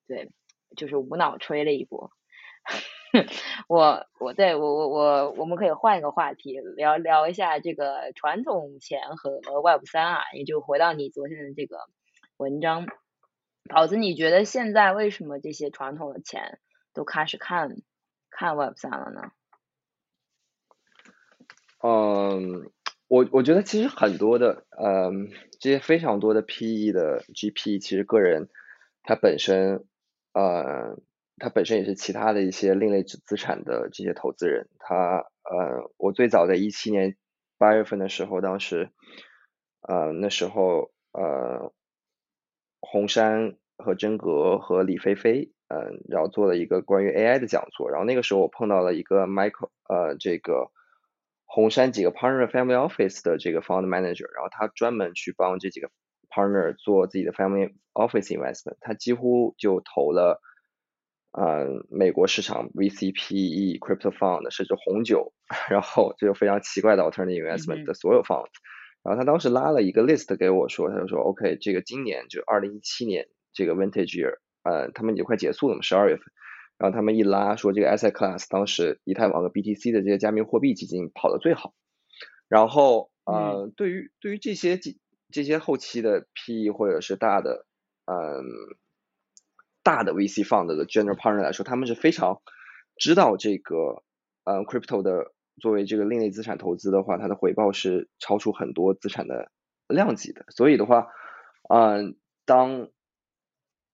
[0.07, 0.30] 对，
[0.76, 2.12] 就是无脑吹了一波。
[3.66, 11.76] 我我对我我我我们可以换一个话题，聊聊一下这个传统钱和 Web 三啊，也就回到你昨天的这个
[12.36, 12.86] 文章。
[13.69, 16.59] 宝子，你觉得现在为什么这些传统的钱
[16.93, 17.77] 都开始看
[18.31, 19.31] 看 Web 三了呢？
[21.83, 22.71] 嗯，
[23.09, 28.49] 我我觉得其实很多的，嗯，这些非常多的 PE 的 GP，其实个人
[29.03, 29.85] 他本身，
[30.33, 30.99] 呃，
[31.39, 34.69] 他本身也是其他的一些另类资资产的这些投资人。
[34.79, 37.17] 他，呃，我最早在一七年
[37.59, 38.91] 八月份的时候，当时，
[39.81, 41.73] 呃，那时候，呃，
[42.83, 47.91] 红杉和真格和李飞飞，嗯，然后做了一个关于 AI 的讲座。
[47.91, 50.70] 然后那个时候我碰到了一个 Michael，呃，这个。
[51.55, 55.91] 红杉几个 partner family office 的这个 fund manager，然后他专门去帮这几个
[56.30, 60.41] partner 做自己的 family office investment，他几乎就投了，
[61.33, 65.35] 嗯，美国市场 VCPE crypto fund，甚至红酒，
[65.68, 68.47] 然后这个非常奇怪的 alternative investment 的所有 fund，
[69.03, 76.25] 然后他当时拉了一个 list 给我说，他就说 OK，这个今年就二零一七年这个 vintage year，呃，他们已经快结束了嘛，十二月份。
[76.79, 81.75] 然后他们一拉说这个 asset class，当时以太坊和 BTC 的这些加密货币基金跑得最好。
[82.49, 84.97] 然后呃，对于对于这些这
[85.31, 87.67] 这些后期的 PE 或者是大的
[88.07, 88.45] 嗯
[89.85, 92.41] 大的 VC fund 的 general partner 来说，他们是非常
[92.97, 94.03] 知道这个
[94.45, 95.33] 呃 crypto 的
[95.63, 99.53] 作为这个另类资产投资的话，它的回报是超出很多资产的
[99.87, 100.45] 量级的。
[100.49, 101.07] 所以的话，
[101.71, 102.89] 嗯，当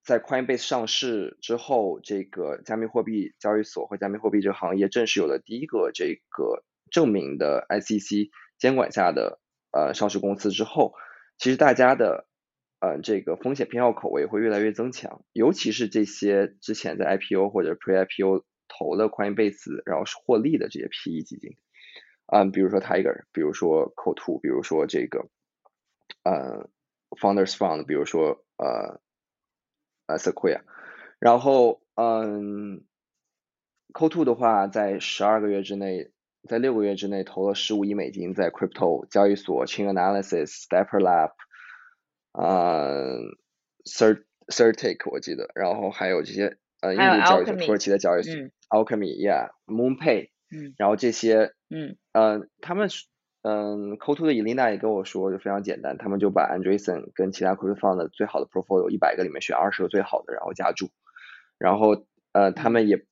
[0.03, 9.39] 在 Coinbase 上市之后，这个加密货币交易所和加密货币这个行业正式有了第一个这个证明的 SEC 监管下的
[9.71, 10.95] 呃上市公司之后，
[11.37, 12.27] 其实大家的
[12.81, 21.57] 呃这个风险偏好口味会越来越增强，尤其是这些之前在 IPO 或者 Pre-IPO 投了宽严倍子然后是获利的这些 PE 基金，
[22.27, 25.29] 嗯，比如说 Tiger，比如说 c o t o 比如说这个，
[26.23, 26.69] 呃
[27.11, 29.01] ，Founders Fund，比如说呃，
[30.07, 30.61] 呃 Sequoia，
[31.19, 32.85] 然后嗯
[33.99, 36.11] c o t o 的话在十二个月之内。
[36.49, 41.33] 在六个月之内投了十五亿美金在 crypto 交易所 Chain Analysis、Stepper Lab、
[42.33, 43.19] 呃、呃
[43.85, 48.33] Cert Certic 我记得，然后还有这些呃印度交易所土耳其的交易所，
[48.69, 50.75] Alchemy，yeah，MoonPay，嗯。
[50.77, 51.97] 然后这些嗯。
[52.13, 53.07] 嗯，他们是
[53.43, 60.91] 嗯 c o t o 的 Elena 也跟我说，就非常简单，他们就把 Andreessen 跟其他 crypto fund 的最好的 portfolio 一百个里面选二十个最好的，然后加注，
[61.59, 63.05] 然后呃他们也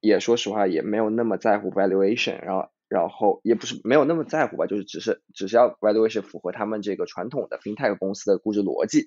[0.00, 9.06] 也说实话也没有那么在乎 valuation，然后然后也不是没有那么在乎吧，就是只是只是要 valuation 符合他们这个传统的 fintech 公司的估值逻辑，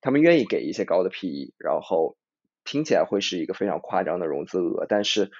[0.00, 2.16] 他们愿意给一些高的 PE，然后
[2.64, 5.30] 听起来会是一个非常夸张的融资额，但是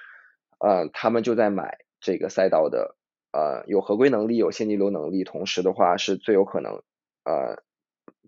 [0.59, 2.95] 呃他们就在买这个赛道的
[3.31, 6.83] 呃有合规能力、有现金流能力，同时的话是最有可能
[7.23, 7.63] 呃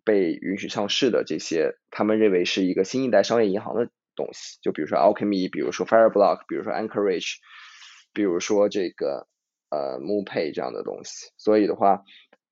[0.04, 7.36] 被允许上市的这些，他们认为是一个新一代商业银行的东西，就比如说 Alchemy，比如说 Fireblock，比如说 Anchorage，
[8.14, 9.28] 比如说这个
[9.70, 11.32] 呃 MoonPay 这样的东西。
[11.38, 12.04] 所以的话，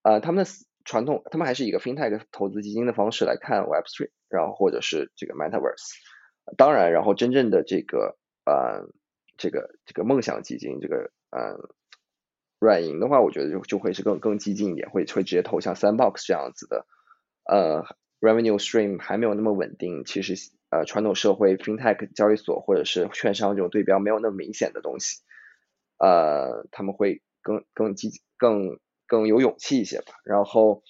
[0.03, 0.51] 呃，他们的
[0.83, 5.95] 传统，他们还是以一个 FinTech 投资基金的方式来看 Web3，然后或者是这个 Metaverse。
[6.57, 8.87] 当然，然后真正的这个呃
[9.37, 11.69] 这个这个梦想基金，这个呃
[12.59, 16.85] 软银的话，我觉得就就会是更更激进一点，会会直接投像 Sandbox 这样子的，
[17.43, 17.83] 呃
[18.19, 20.35] revenue stream 还没有那么稳定，其实
[20.69, 25.23] 呃传统社会 FinTech 交易所或者是券商这种对标没有那么明显的东西，
[25.97, 30.13] 呃他们会更更激更更有勇气一些吧。
[30.23, 30.83] 然后，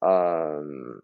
[0.00, 1.02] 嗯、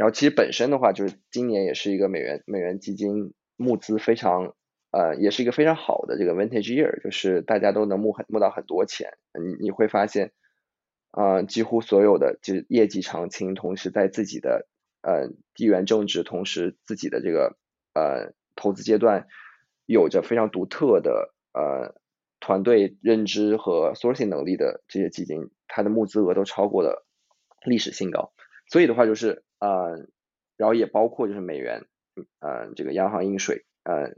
[0.00, 4.54] 然后其实本身的话，就是今年也是一个美元美元基金募资非常
[4.92, 9.18] 呃，也是一个非常好的这个 vintage year，就是大家都能募很募到很多钱。
[9.38, 10.32] 你你会发现，
[11.12, 14.66] 呃，几乎所有的就是业绩长青，同时在自己的
[15.02, 17.58] 呃地缘政治，同时自己的这个
[17.92, 19.28] 呃投资阶段，
[19.84, 21.94] 有着非常独特的呃
[22.40, 27.06] 团队认知和 sourcing 能力的这些基金，它的募资额都超过了
[27.66, 28.32] 历史新高。
[28.66, 30.08] 所以的话就是呃，
[30.56, 31.86] 然后也包括就是美元，
[32.40, 34.14] 呃，这个央行印水，呃，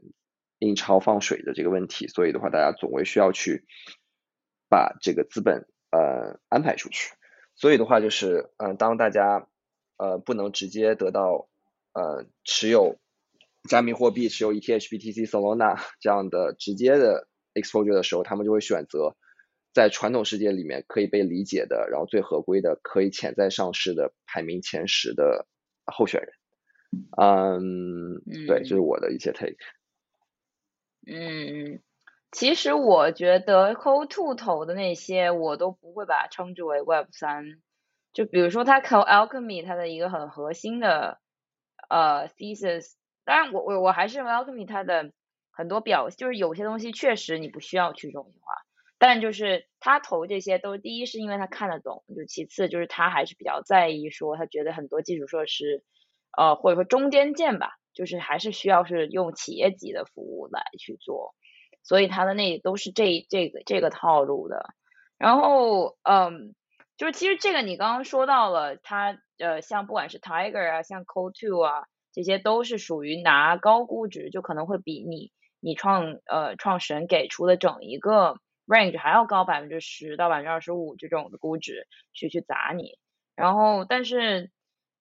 [0.58, 3.64] 印钞放水的这个问题，所以的话，大家总归需要去
[4.68, 7.14] 把这个资本呃安排出去。
[7.54, 9.46] 所以的话就是，嗯、呃，当大家
[9.98, 11.48] 呃不能直接得到
[11.92, 12.98] 呃持有
[13.68, 19.16] 加密货币、持有 ETH、BTC、Solana 这样的直接的 exposure 的时候，他们就会选择
[19.72, 25.46] 在传统世界里面可以被理解的，然后最合规的、可以潜在上市的排名前十的
[25.84, 26.32] 候选人。
[27.16, 29.56] 嗯，对，这是我的一些 take。
[31.06, 31.80] 嗯，
[32.30, 37.62] 其实我觉得 Co Two 投的那些，我都不会把它称之为 Web 三。
[38.12, 41.18] 就比如说他投 Alchemy，它的一个很核心的
[41.88, 42.92] 呃 thesis，
[43.24, 45.12] 当然我我我还是认为 Alchemy 它的
[45.50, 48.52] 很多表，就是有些东西确实你不需要去中心化，
[49.04, 55.82] 但就是他投这些都第一是因为他看得懂，就其次就是他还是比较在意说他觉得很多基础设施，
[56.38, 61.34] 呃或者说中间件吧，就是还是需要是用企业级的服务来去做，
[61.82, 64.66] 所以他的那都是这这个这个套路的。
[65.18, 66.54] 然后嗯，
[66.96, 78.38] 就是其实这个你刚刚说到了，他呃像不管是 Tiger 啊，像 Co Two 啊，这些都是属于拿高估值，就可能会比你你创呃创始人给出的整一个
[78.72, 82.98] range 还要高百分之十到百分之二十五这种的估值去去砸你。
[83.36, 84.50] 然后但是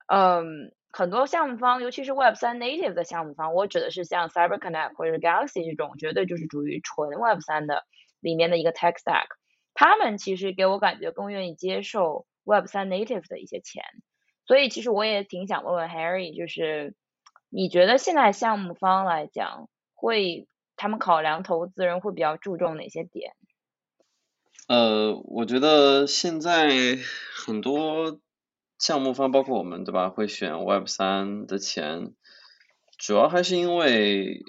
[0.08, 0.74] 嗯。
[0.94, 7.86] 很多项目方，尤其是 Web 三 native 的项目方，我指的是像 CyberConnect 或者 Galaxy 这种，绝对就是属于纯 Web 三的
[8.20, 9.28] 里面的一个 tech stack。
[9.74, 13.86] 他们其实给我感觉更愿意接受 Web 三 native 的一些钱。
[14.46, 16.94] 所以其实我也挺想问问 Harry，就是
[17.50, 23.32] 你觉得现在项目方来讲，会他们考量投资人会比较注重哪些点？
[24.72, 26.98] 呃，我觉得现在
[27.36, 28.22] 很多。
[28.80, 32.16] 项目方包括我们对吧，会选 Web 三的钱，
[32.98, 34.42] 主要还是因为，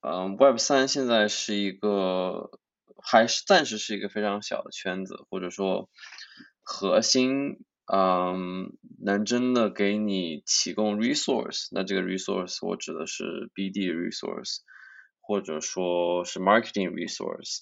[0.00, 2.50] 嗯、，Web 三现在是一个
[3.00, 5.88] 还是暂时是一个非常小的圈子，或者说
[6.62, 7.58] 核心，
[7.92, 8.72] 嗯，
[9.04, 14.62] 能真的给你提供 resource，那这个 resource 我指的是 BD resource，
[15.20, 17.60] 或者说是 marketing resource，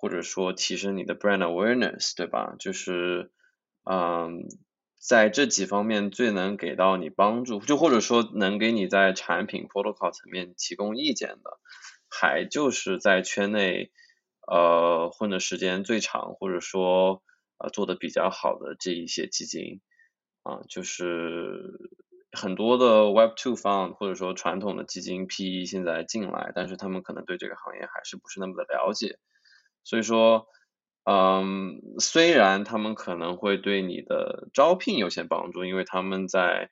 [0.00, 2.56] 或者说提升你的 brand awareness，对吧？
[2.58, 3.30] 就是，
[3.84, 4.48] 嗯。
[5.02, 11.58] 在这几方面最能给到你帮助，就或者说能给你在产品 protocol 层面提供意见的，
[12.10, 13.90] 还就是在圈内
[14.46, 17.22] 呃混的时间最长，或者说
[17.56, 19.80] 呃做的比较好的这一些基金
[20.42, 21.80] 啊、就是
[22.32, 29.18] 很多的 Web Two fund 或者说传统的基金 PE 现在进来，但是他们可能对这个行业还是不是那么的了解，
[29.84, 30.46] 所以说。
[31.04, 36.70] 嗯，虽然他们可能会对你的招聘有些帮助，因为他们在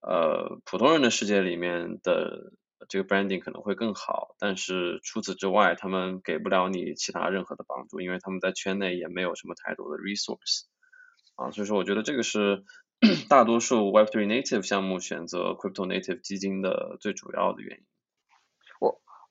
[0.00, 2.54] 呃普通人的世界里面的
[2.88, 10.62] 这个 branding 可能会更好，但是除此之外，他们给不了你其他任何的帮助，因为他们在圈内也没有什么太多的 resource
[11.36, 12.64] 啊，所以说我觉得这个是
[13.28, 17.84] 大多数 Web3 native 项目选择 crypto native 基金的最主要的原因。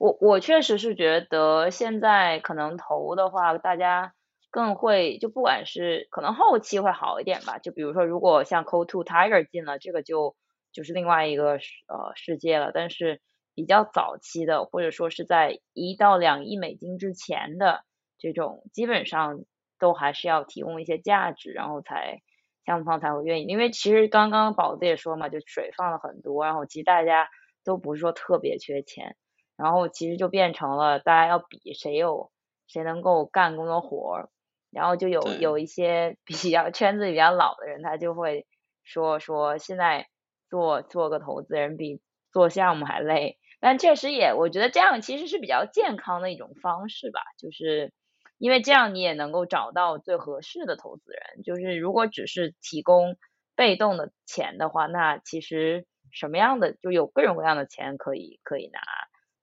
[0.06, 4.14] 我我确实是觉得现在可能投的话，大家
[4.52, 10.36] 更会就不管是可能后期会好一点吧，就比如说如果像 Cold Two Tiger 进了，这个就
[10.72, 12.70] 就是另外一个呃世界了。
[12.72, 13.20] 但是
[13.56, 17.84] 比较早期的，或者说是在一到两亿美金之前的
[18.20, 19.40] 这种，基本上
[19.80, 22.22] 都还是要提供一些价值，然后才
[22.64, 23.46] 项目方才会愿意。
[23.46, 27.28] 因为其实刚刚宝子也说嘛，就水放了很多，然后其实大家
[27.64, 29.16] 都不是说特别缺钱。
[29.58, 32.32] 然后其实就变成了大家要比谁有
[32.68, 34.30] 谁能够干更多活儿，
[34.72, 38.46] 然后就有有一些比较 圈子比较老的人，他就会
[38.84, 40.08] 说说现在
[40.50, 42.02] 做做个投资人比
[42.32, 47.94] 做项目还累，但确实也我觉得这样其实是比较健康的一种方式吧，就是
[48.38, 53.16] 因为这样你也能够找到最合适的投资人，就是如果只是提供
[53.56, 58.82] 被动的钱的话，那其实什么样的就有各种各样的钱可以可以拿。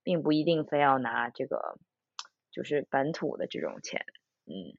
[0.03, 1.77] 并不一定非要拿这个，
[2.51, 4.05] 就是本土的这种钱，
[4.45, 4.77] 嗯。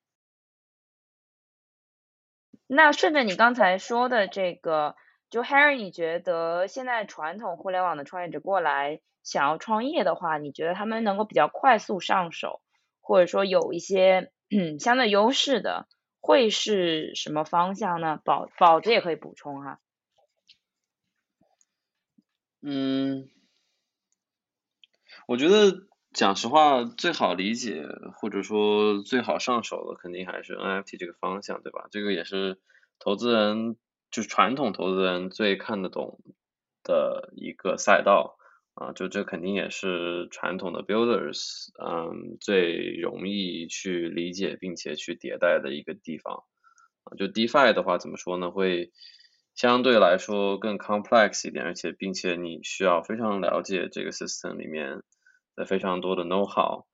[2.67, 4.97] 那顺着你刚才说的这个，
[5.29, 12.63] 就 Harry，你觉得现在传统互联网的创业者过来想要创业的话，你觉得他们能够比较快速上手，
[13.03, 14.33] 或者说有一些
[14.81, 15.87] 相对优势的，
[16.21, 18.19] 会是什么方向呢？
[18.25, 19.79] 宝宝子也可以补充哈。
[22.63, 23.34] 嗯。
[25.27, 27.87] 我觉得讲实话，最好理解
[28.21, 31.87] 或者说最好上手的，肯定还是 NFT 这个方向，对吧？
[31.91, 32.59] 这个也是
[32.99, 33.77] 投资人，
[34.11, 36.21] 就是传统投资人最看得懂
[36.83, 38.37] 的一个赛道
[38.75, 38.93] 啊。
[38.93, 46.45] 就这肯定也是传统的 builders，嗯，最容易去理解并且去迭代的一个地方
[47.05, 47.17] 啊。
[47.17, 48.51] 就 DeFi 的话，怎么说呢？
[48.51, 48.93] 会
[49.55, 55.03] 相对来说更 complex 一点，而且并且你需要非常了解这个 system 里面。
[55.57, 56.87] 的非常多的 know how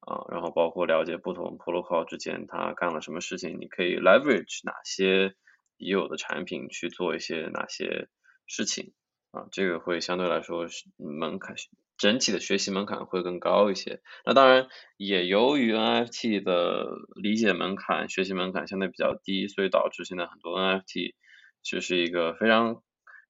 [0.00, 5.34] 啊，然后包括了解不同 protocol 之间它干了什么事情，你可以 leverage 哪些
[5.76, 8.08] 已有的产品去做一些哪些
[8.46, 8.92] 事情
[9.32, 10.66] 啊，这个会相对来说
[10.96, 11.56] 门槛
[11.98, 14.00] 整体的学习门槛会更高一些。
[14.24, 16.86] 那当然也由于 NFT 的
[17.20, 21.14] 理解门槛、学习门槛相对比较低，所以导致现在很多 NFT
[21.62, 22.82] 就是一个非常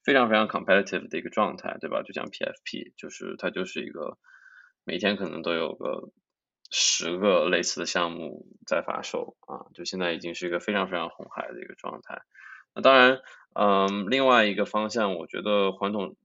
[0.04, 2.02] 非常非常 competitive 的一个状态，对吧？
[2.02, 4.18] 就像 PFP，就是它就是一个。
[4.88, 6.08] 每天可能都有个
[6.70, 12.22] 十个类似的项目在发售啊，就现在已经是一个非常非常红海的一个状态。
[12.74, 13.20] 那当然，
[13.54, 16.16] 嗯，另外一个方向，我觉得传统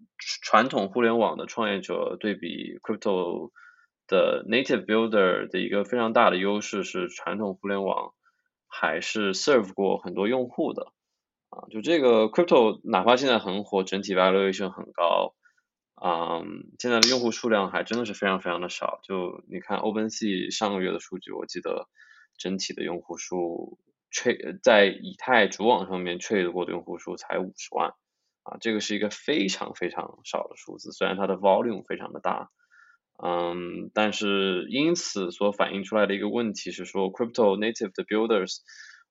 [0.41, 3.51] 传统互联网的创业者对比 crypto
[4.07, 8.13] 的 native builder 的一个非常大的优势是，传统互联网
[8.67, 10.93] 还是 serve 过很多用户的
[11.49, 11.67] 啊。
[11.69, 15.35] 就这个 crypto 哪怕现在很火，整体 valuation 很高。
[16.05, 18.99] 嗯，现在的用户数量还真的是非常非常的少。
[19.03, 21.87] 就你看 OpenSea 上个月的数据，我记得
[22.37, 23.79] 整体的用户数
[24.11, 27.93] trade 在以太主网上面 trade 过的用户数才五十万，
[28.43, 30.91] 啊，这个是一个非常非常少的数字。
[30.91, 32.49] 虽然它的 volume 非常的大，
[33.23, 38.57] 嗯，但是因此所反映出来的一个问题是说，crypto native 的 builders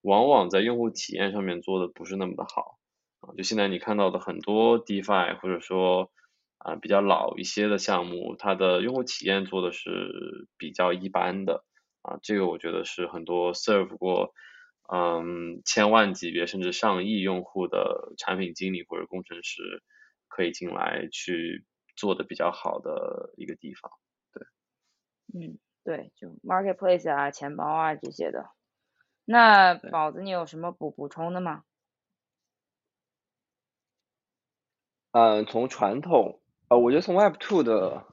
[0.02, 2.76] 往往在用户体验上面做的不是那么的好，
[3.20, 6.12] 啊，就现在你看到的很多 DeFi 或者说
[6.64, 11.64] 啊，比较老一些的项目，它的用户体验做的是比较一般的
[12.02, 14.32] 啊，这个我觉得是很多 serve 过
[14.92, 19.82] 嗯千万级别甚至上亿用户的产品经理或者工程师
[20.28, 21.64] 可以进来去
[21.96, 23.90] 做的比较好的一个地方，
[24.32, 24.44] 对。
[25.34, 28.50] 嗯，对，就 marketplace 啊、钱包啊这些的。
[29.24, 31.64] 那宝子，你有什么补补充的吗？
[35.12, 36.41] 嗯，从传统。
[36.72, 38.06] 呃，我觉得从 Web Two 的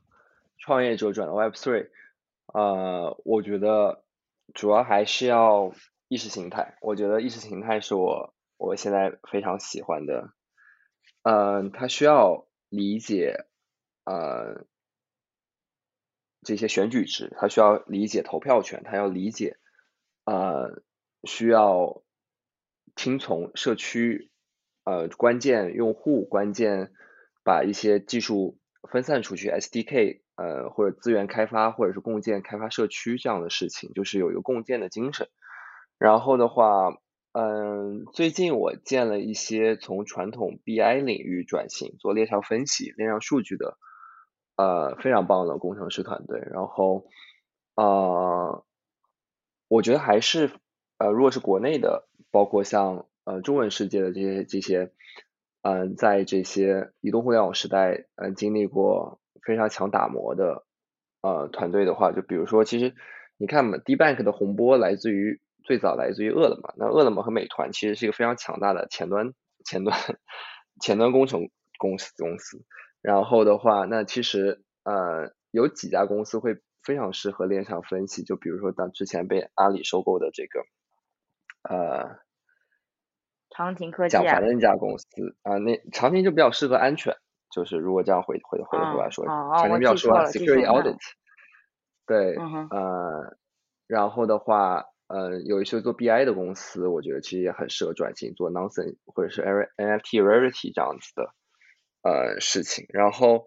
[0.58, 1.88] 创业者转到 Web Three，
[2.48, 4.04] 呃，我觉得
[4.54, 5.72] 主要还是要
[6.10, 6.78] 意识形态。
[6.82, 10.34] 我觉得意识形态是我我现在非常喜欢的。
[11.24, 13.46] 嗯，他需要理解
[14.04, 14.66] 呃
[16.42, 19.56] 这些选举制，他需要理解投票权，他要理解
[20.26, 20.84] 呃
[21.24, 22.04] 需要
[22.94, 24.30] 听从社区
[24.84, 26.92] 呃关键用户关键。
[27.44, 28.58] 把一些技术
[28.92, 35.28] 分散出去，SDK，呃，或者资源开发，或者是共建开发社区这样的事情，就是有一个共建的精神。
[35.98, 36.98] 然后的话，
[37.34, 43.78] 嗯，最近我见了一些从传统 BI 领域转型做链上分析、链上数据的，
[44.56, 46.40] 呃，非常棒的工程师团队。
[46.52, 47.06] 然后，
[47.76, 48.66] 呃，
[49.68, 50.52] 我觉得还是，
[50.98, 54.92] 呃，如果是国内的，包括像呃中文世界的这些这些，
[55.62, 60.66] 嗯，在这些移动互联网时代，嗯，经历过非常强打磨的，
[61.22, 62.94] 呃，团队的话，就比如说，其实
[63.38, 65.42] 你看嘛，DBank 的洪波来自于。
[65.66, 69.34] 最早来自于饿了么，那饿了么和美团其实是一个非常强大的前端
[69.66, 69.96] 前端
[70.82, 72.66] 前端工程公司公司。
[73.04, 80.64] 然后的话，那其实呃有几家公司会非常适合链上分析，就比如说当之前被阿里收购的这个
[81.70, 82.18] 呃
[83.60, 85.06] 长亭科技讲凡的那家公司
[85.44, 87.18] 啊，那长亭就比较适合安全，
[87.54, 90.98] 就是如果这样回回回过头来说，长亭比较适合 security audit。
[92.08, 93.36] 对，呃，
[93.88, 94.86] 然后的话。
[95.12, 101.34] 呃，有一些做 BI 的公司，我觉得其实也很适合转型做 Nansen 或者是 NFT Rarity 这样子的
[102.04, 102.86] 呃事情。
[102.90, 103.46] 然后，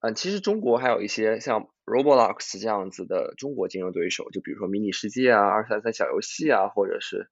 [0.00, 7.30] 嗯，其实中国还有一些像 Roblox 这样子的中国竞争对手，就比如说迷你世界啊、二三三小游戏啊，或者是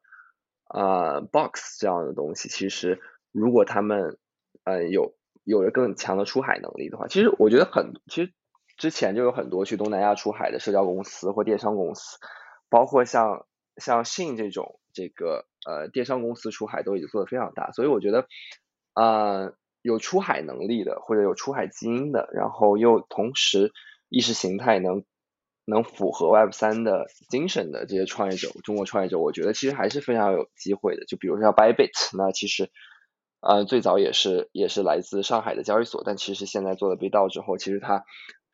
[0.75, 2.49] 啊 Box 这样的东西。
[2.49, 3.01] 其实
[3.33, 4.19] 如果他们
[4.65, 5.15] 呃有
[5.45, 8.33] 有着更强的出海能力的话，其实我觉得很，其实
[8.77, 12.19] 之前就有很多去东南亚出海的社交公司或电商公司，
[12.69, 13.47] 包括像。
[13.77, 18.29] 像信这种这个呃电商公司出海都已经做的非常大，所以我觉得
[18.93, 19.51] 啊
[19.83, 23.73] 有出海能力的或者有出海基因的，然后又同时
[24.09, 25.05] 意识形态能
[25.65, 31.05] 能符合 Web 三的精神的这些创业者，中国创业者，我觉得其实还是非常有机会的。
[31.07, 32.71] 就比如说像 Bybit，那其实
[33.41, 38.05] 呃最早也是也是来自上海的交易所，但其实现在做了 B 道之后，其实它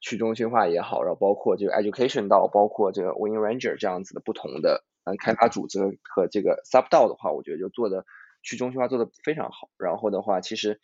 [0.00, 4.84] 去中心化也好，然后包括这个 Education 道，包括这个 Win Ranger 这样子的不同的。
[5.04, 8.04] 嗯，开发组织和这个 Sub 道的话，我觉得就做的
[8.42, 9.70] 去中心化做的非常好。
[9.78, 10.78] 然后的话，其实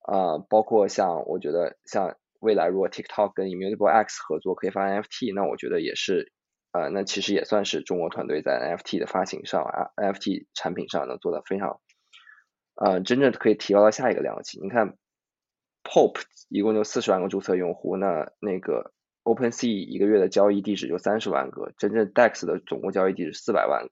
[0.00, 2.16] 啊，包括像我觉得像
[2.46, 6.32] 未来如果 TikTok 跟 Immutable X 合作可以发 NFT，那我觉得也是
[6.72, 11.80] 呃，那其实也算是中国团队在 NFT 的发行上啊，NFT 产品上能做的非常
[12.76, 14.60] 呃，真正可以提高到下一个量级。
[14.60, 14.96] 你看
[15.82, 18.92] Pop 一共就四十万个注册用户，那那个。
[19.26, 23.90] OpenSea 一个月的交易地址就三十万个，真正 DEX 的总共交易地址四百万个，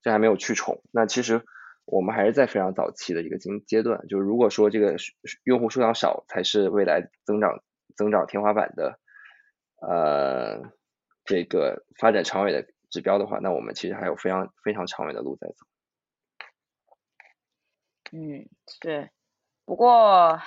[0.00, 0.80] 这还没有去重。
[0.92, 1.42] 那其实
[1.86, 4.94] 我们还是在非常早期的一个阶阶段，就是如果说这个
[5.42, 8.98] 用户数量少才是未来增长增长天花板的，
[9.80, 10.72] 呃，
[11.24, 15.66] 这个发展长远的指标的话，那我们其实还有非常非常长远的路在走。
[18.12, 18.48] 嗯，
[18.80, 19.10] 对，
[19.64, 20.40] 不过。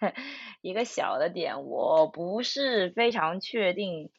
[0.60, 4.10] 一个小的点，我不是非常确定，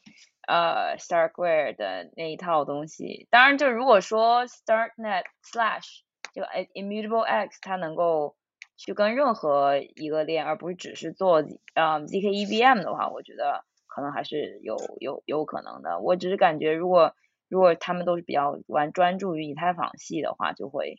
[0.46, 3.28] 呃，Starkware 的那一套东西。
[3.30, 6.00] 当然，就如果说 Starknet Slash
[6.34, 6.42] 就
[6.74, 8.36] Immutable X 它能够
[8.82, 16.00] 去跟任何一个链，而不是只是做呃 zk EVM 的话，我觉得可能还是有有有可能的。
[16.00, 17.14] 我只是感觉，如果
[17.50, 20.96] 如果他们都是比较玩专注于以太坊系的话，就会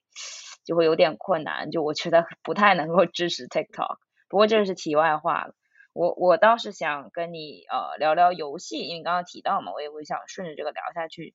[0.64, 1.72] 就会有点困难。
[1.72, 3.98] 就我觉得 不太能够支持 TikTok。
[4.30, 5.56] 不过这是题外话了，
[5.92, 11.34] 我我倒是想跟你呃聊聊游戏，因为刚刚提到嘛，我也会想顺着这个聊下去。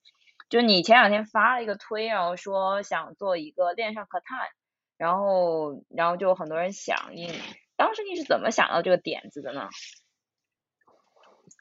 [0.49, 4.39] 就你前两天发了一个推，然后说想做一个链上可探，
[4.97, 7.31] 然后然后就很多人响应。
[7.77, 9.69] 当时你是怎么想到这个点子的呢？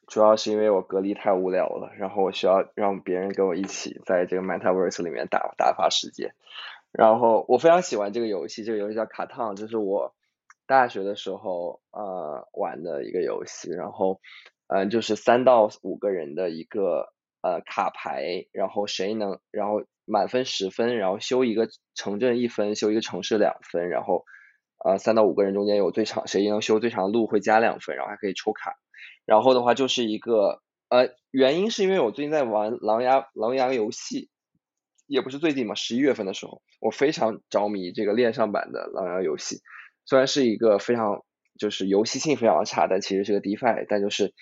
[0.08, 6.34] 主要是因为我隔离太无聊了，然后我需要让别人跟我一起在这个 Metaverse 里面打打发时间。
[6.92, 10.16] 然后我非常喜欢这个游戏，这个游戏叫卡烫，这是我。
[10.68, 14.20] 大学的时候，呃，玩的一个游戏，然后，
[14.66, 24.24] 嗯，就是三到五个人的一个呃卡牌，然后谁能，然后满分十分，然后修一个城镇一分，修一个城市两分，然后，
[24.84, 28.76] 呃，三到五个人中间有最长，谁能修最长的路会加两分，然后还可以抽卡，
[29.26, 34.30] 然后的话就是一个，呃，原因是因为我最近在玩狼牙狼牙游戏，
[35.08, 39.62] 也不是最近嘛，十一月份的时候，我非常着迷这个链上版的狼牙游戏。
[40.06, 41.24] 虽然是一个非常
[41.58, 44.34] 就是游戏性非常差，但其实是个 DeFi，但就是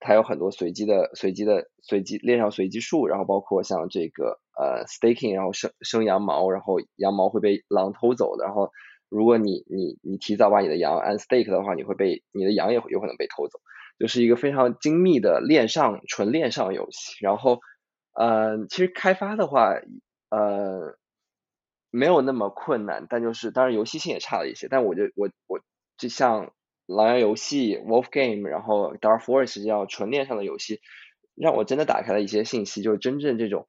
[0.00, 8.70] 它有很多随机的、随机的、随机链上随机数，然后包括像这个呃 staking，然后生生羊毛，然后羊毛会被狼偷走的，然后
[9.08, 13.60] 如果你你你提早把你的羊按 stake 的话，你会被你的羊也有可能被偷走，
[13.98, 17.16] 就是一个非常精密的链上纯链上游戏。
[17.20, 17.60] 然后
[18.14, 19.74] 呃，其实开发的话
[20.30, 20.96] 呃。
[21.92, 24.68] 没有那么困难，但就是当然游戏性也差了一些。
[24.70, 25.58] 但我就我我
[25.96, 26.52] 就像
[26.90, 30.80] 狼牙游戏、Wolf Game，然后 Dark Forest 这样纯链上的游戏，
[31.34, 33.66] 让我真的打开了一些信息，就是真正这种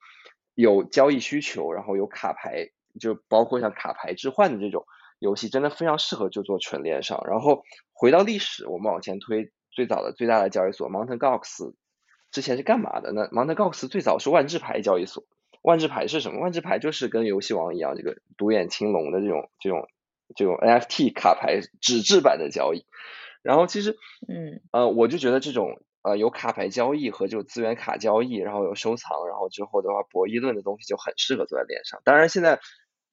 [0.55, 2.69] 有交易需求，然后有卡牌
[2.99, 4.85] 就包括像卡牌置换的这种
[5.19, 7.23] 游戏，真的非常适合就做纯链上。
[7.27, 7.63] 然后
[7.93, 11.73] 回到历史，我们往前推，最早的最大的交易所 Mountain Gox
[12.31, 15.23] 之前是干嘛的呢？Mountain Gox 最早是万智牌交易所。
[15.61, 16.39] 万智牌是什么？
[16.39, 19.87] 万智牌就是跟游戏王一样，这个独眼青龙的这种这种
[20.35, 22.85] 这种 NFT 卡牌纸质版的交易。
[23.43, 32.01] 然后其实，嗯，呃，我就觉得这种呃有卡牌交易和这种资源卡交易，然后有收藏，然后之后的话博弈论的东西就很适合做在链上。
[32.03, 32.59] 当然现在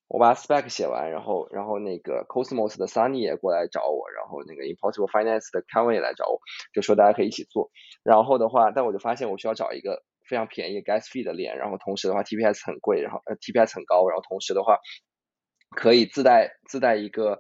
[0.07, 6.41] 我把 spec 写完，然后然后那个 Cosmos 的 Sunny 也过来找我，然后那个 Impossible Finance 的 Kevin 也来找我，
[6.75, 7.71] 就说大家可以一起做。
[8.03, 10.03] 然后的话，但我就发现我需要找一个。
[10.29, 14.77] 非常便宜 gas fee 的链，然后同时的话 TPS 很贵，然后呃 TPS 很高，然后同时的话
[15.71, 17.39] 可以自带自带一个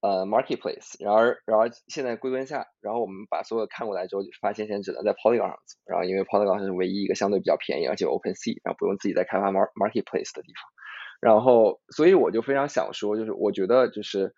[0.00, 10.62] 呃 marketplace，然而然而现在归根下，然后我们把所有看过来之后，发现现在只能在 Polygon 上做，然后因为 Polygon 是唯一一个相对比较便宜而且 Open Sea，然后不用自己再开发 mar marketplace 的地方，
[11.20, 14.34] 然后所以我就非常想说，就是我觉得就是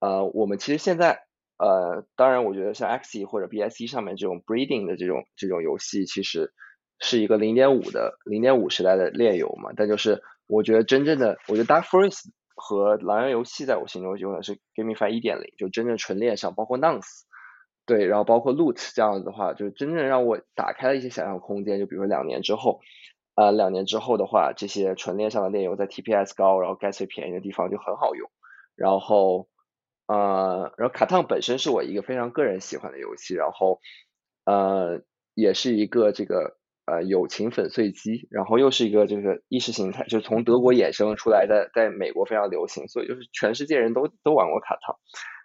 [0.00, 1.20] 呃我们其实现在
[1.58, 6.52] 呃当然我觉得像 Xe 或者 BSC 上面这种 breeding 的这种这种游戏其实。
[6.98, 9.70] 是一个零点五的零点五时代的炼油嘛？
[9.76, 17.22] 但就是我觉得真正的，我觉得 Dark Forest 和狼人游戏在我心中永远是 GameFi 一点零，就真正纯链上，包括 Nonce，
[17.86, 21.78] 对，然后包括 Loot 这样子的话，就是真正让我打开了一些想象空间。
[21.78, 22.80] 就比如说两年之后，
[23.36, 28.30] 呃，两年之后的话，这些纯链上的链游在 TPS 高，然后 Gas 费便宜的地方就很好用。
[28.74, 29.48] 然后，
[30.06, 33.80] 呃，然后卡烫本身是我一个非常个人喜欢的游戏，然后，
[34.44, 35.02] 呃，
[35.34, 36.56] 也是一个这个。
[36.86, 44.96] 呃，友情粉碎机，然后又是一个这个意识形态，就是从德国衍生出来的，在美国非常流行，所以就是全世界人都都玩过卡套。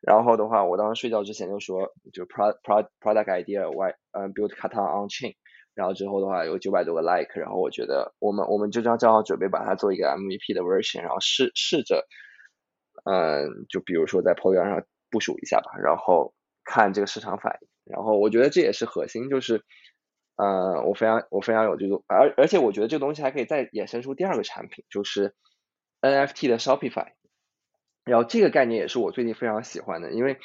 [0.04, 5.34] 然后的话，我当时睡觉之前就说，就 pro pro product idea why 嗯 build 卡套 on chain，
[5.74, 12.06] 然后之后的话有九百多个 like，然后我觉得我们我们就这样正好准备把它做一个 MVP 的 version，然后试试着，
[13.06, 17.68] 嗯，就比如说在 Polygon 上部署一下吧，然后看这个市场反应。
[17.84, 19.64] 然后我觉得这也是核心，就是。
[20.42, 25.36] 呃，我非常我非常有这种，而而且我觉得这个东西还可以再衍生出第二个产品，就是
[26.02, 27.10] NFT 的 Shopify。
[28.06, 30.40] 然后这个概念也是我最近非常喜欢的，因为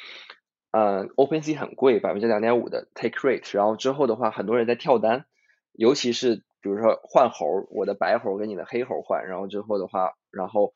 [0.71, 5.25] 呃，OpenSea 很贵，百分之两点五的 Take Rate，然后之后的话，很多人在跳单，
[5.71, 10.73] 尤其是比如说换猴，我的白猴跟你的黑猴换，然后之后的话，然后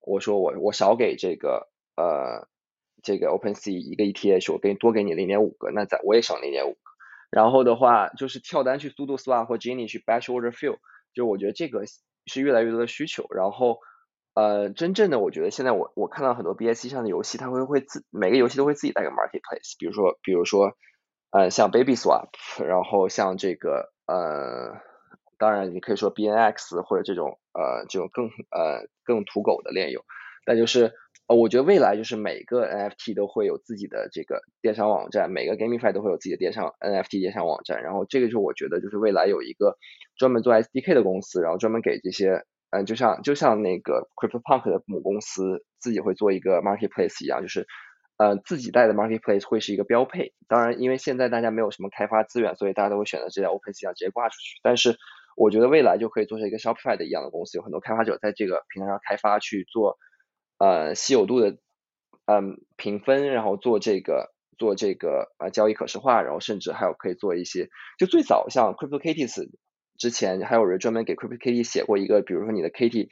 [0.00, 2.48] 我说我我少给这个呃
[3.04, 6.93] 这个 OpenSea 一个 ETH，我给你多给你零点五个，那在我也省零点五个。
[7.34, 10.76] 然后的话，就是跳单去 Sudo Swap 或 Genie 去 Batch Order Fill，
[11.14, 11.82] 就我觉得这个
[12.26, 13.26] 是越来越多的需求。
[13.34, 13.80] 然后，
[14.34, 20.74] 呃，真正的我觉得现在我我看到很多 BSC 上的游戏，它会会自每个游戏都会自己带个 Marketplace，比如说比如说，
[21.32, 22.28] 呃，像 Baby Swap，
[22.64, 24.78] 然后像这个呃，
[25.36, 30.04] 当然你可以说 BNX 或者这种呃这种更呃更土狗的链游，
[30.46, 30.94] 但就是。
[31.26, 37.82] 呃，我觉得未来就是每个 NFT 都会有自己的这个电商网站，每个 GameFi 都会有自己的电商 NFT 电商网站。
[37.82, 39.78] 然后这个就是我觉得就是未来有一个
[40.18, 47.66] 专门做 SDK 的公司，然后专门给这些，嗯，就像就像那个 CryptoPunk 的母公司自己会做一个 Marketplace 一样，就是
[48.18, 50.34] 呃自己带的 Marketplace 会是一个标配。
[50.46, 54.60] 当然，因为现在大家没有什么开发资源，所以大家都会选择直接 OpenSea 上直接挂出去。
[54.62, 54.94] 但是
[55.38, 59.96] 我觉得未来就可以做成一个 Shopify 的一样的公司，有很多开发者在这个平台上开发去做。
[60.58, 61.58] 呃，稀有度的，
[62.26, 69.50] 嗯，评分，然后做这个做这个呃交易可视化，然后甚至还有可以做一些，就最早像 CryptoKitties
[69.98, 73.08] 之前还有人专门给 CryptoKitty 写过一个，比如说你的 Kitty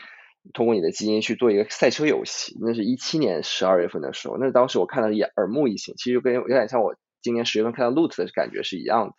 [0.55, 9.15] 通过你的基因去做一个赛车游戏，那是一七年十二月份的时候，那当时我看到也耳目一新，其实跟有点像我今年十月份看到 Loot 的感觉是一样的，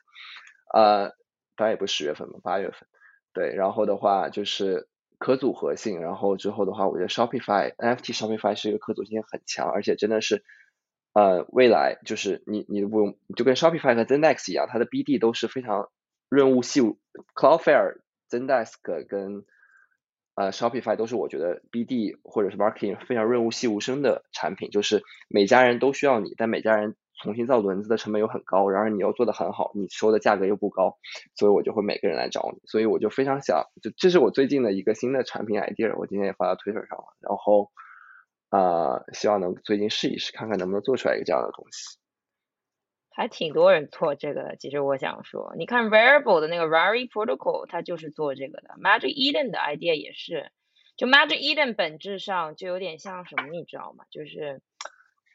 [0.74, 1.10] 呃，
[1.56, 2.88] 当然也不是十月份嘛，八月份，
[3.34, 4.88] 对，然后的话就是。
[5.18, 10.44] 可组合性，然后之后的话，我觉得 Shopify NFT Shopify 是一个可组性很强，而且真的是，
[11.14, 15.90] 呃，未来就是你你不用就跟 Shopify 和 Zendesk 一样，它的 BD 都是非常
[16.30, 16.98] 润物细无
[17.36, 18.00] ，Cloudflare、
[18.30, 19.46] Zendesk 跟
[20.36, 26.96] 呃 Shopify 都是我觉得 BD 或者是 Marketing 非常润物细无声的产品，就是每家人都需要你，但每家人。
[27.24, 30.98] 重新造轮子的成本又很高，然而你又做的很好，你收的价格又不高，
[31.36, 37.72] 所以我就会每个人来找你，所以我就非常想，就这是我最近的一个新的产品 idea，我今天也发到推特上了，然后
[38.50, 41.98] 啊，希望能最近试一试，看看能不能做出来一个这样的东西。
[43.10, 50.52] 还挺多人做这个的，其实我想说，你看 Variable 的那个 Rari Protocol，它就是做这个的，Magic Eden 的 idea 也是，
[50.98, 54.04] 就 Magic Eden 本质上就有点像什么，你知道吗？
[54.12, 54.62] 就是。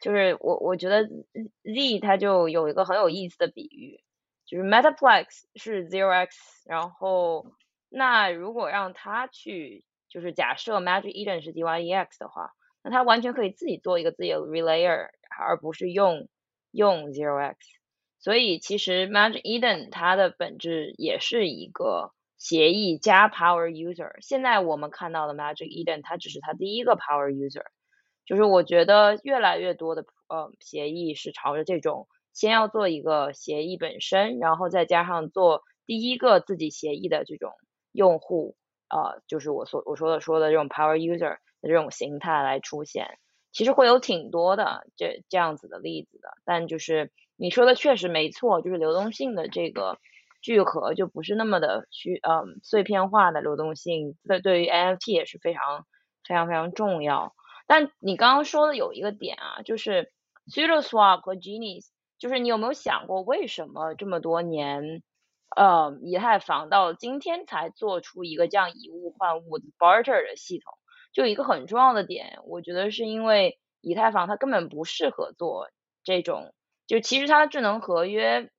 [0.01, 4.01] 就是我我觉得 Z 它就有一个很有意思的比喻，
[4.45, 5.25] 就是 Metaplex
[5.55, 7.45] 是 Zero X，然后
[7.89, 16.27] 那如果让它去就是假设 Magic Eden 是 D Y E X 的话，那它完全可以自己做一个自己的 relayer，而不是用
[16.71, 17.57] 用 Zero X。
[18.19, 24.11] 所以其实 Magic Eden 它的本质也是一个协议加 Power User。
[24.21, 27.65] 现在我们看到的 Magic Eden 它只是它第一个 Power User。
[28.25, 37.51] 就是我觉得越来越多的呃协议是朝着这种先要做一个协议本身，然后再加上做第一个自己协议的这种
[37.91, 38.55] 用户，
[38.89, 43.17] 呃，就是我所我说的说的这种 Power User 的这种形态来出现。
[43.51, 49.97] 其实会有挺多的这这样子的例子的，但就是你说的确实没错，就是流动性的这个
[50.43, 55.87] 聚合就不是那么的虚，嗯，碎片化的流动性，对对于 NFT 也是非常
[56.27, 57.33] 非常非常重要。
[57.69, 60.11] 但你刚刚说的有一个点啊，就是
[60.47, 61.85] SudoSwap 和 Genius，
[62.17, 65.03] 就是你有没有想过为什么这么多年，
[65.55, 70.73] 呃，以太坊到今天才做出一个这样以物换物的 Barter 的系统？
[71.13, 75.69] 就一个很重要的点，我觉得是因为以太坊它根本不适合做
[76.03, 76.55] 这种，
[76.87, 78.49] 就其实它的智能合约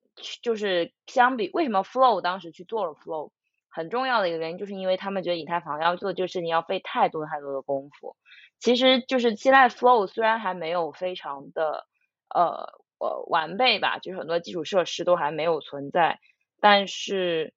[0.41, 3.31] 就是相比为什么 Flow 当时去做了 Flow，
[3.71, 8.15] 很重要的一个原因就是因为他们觉得以太坊要做这个事情要费太多太多的功夫。
[8.59, 11.87] 其实就是现在 Flow 虽然还没有非常的
[12.29, 12.67] 呃
[12.99, 16.19] 呃完备吧，就是很多基础设施都还没有存在，
[16.59, 17.55] 但是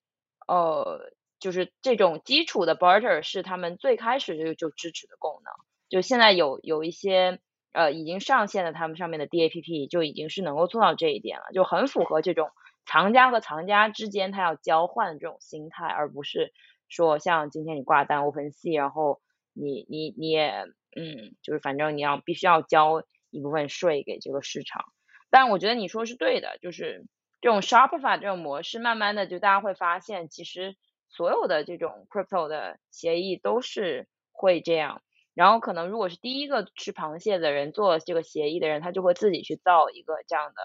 [0.49, 5.53] 呃就是这种基础的 Barter 是他们最开始就就支持的功能，
[5.91, 7.39] 就现在有有一些
[7.73, 12.49] 呃已经上线的他们上面的 DAPP 就已经是能够做到这一点了，就很符合这种
[12.87, 16.53] 藏家和藏家之间他要交换这种心态，而不是
[16.89, 19.21] 说像今天你挂单 OpenSea，然后
[19.53, 20.67] 你你你也。
[20.97, 24.85] 嗯，就是反正你要必须要交一部分税给这个市场，
[25.29, 27.05] 但我觉得你说是对的，就是
[27.41, 30.77] 这种 Shopify 这种模式，慢慢的就大家会发现，其实
[31.09, 35.03] 所有的这种 crypto 的协议都是会这样，
[35.35, 40.63] 然后可能如果是第一个吃螃蟹的人做这个协议的人，他就会自己去造一个这样的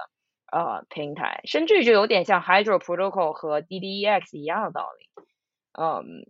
[0.51, 5.23] 呃平台，甚至就有点像 Hydro Protocol 和 DDEX 一样的道理，
[5.73, 6.29] 嗯。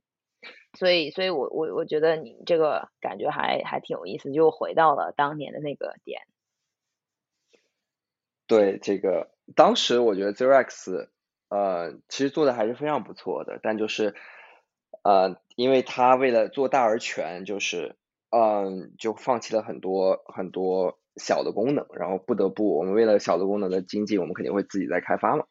[0.78, 6.22] 所以，所以我我我觉得你这个感觉还还挺有意思，就回到了当年的那个点。
[8.46, 11.12] 对，这个当时我觉得 Zero X，
[11.50, 14.14] 呃，其实做的还是非常不错的，但就是，
[15.02, 17.96] 呃，因为他为了做大而全，就是，
[18.30, 25.46] 嗯，就放弃了很多很多小的功能，然后不得不，我们为了小的功能的经济，我们肯定会自己在开发嘛，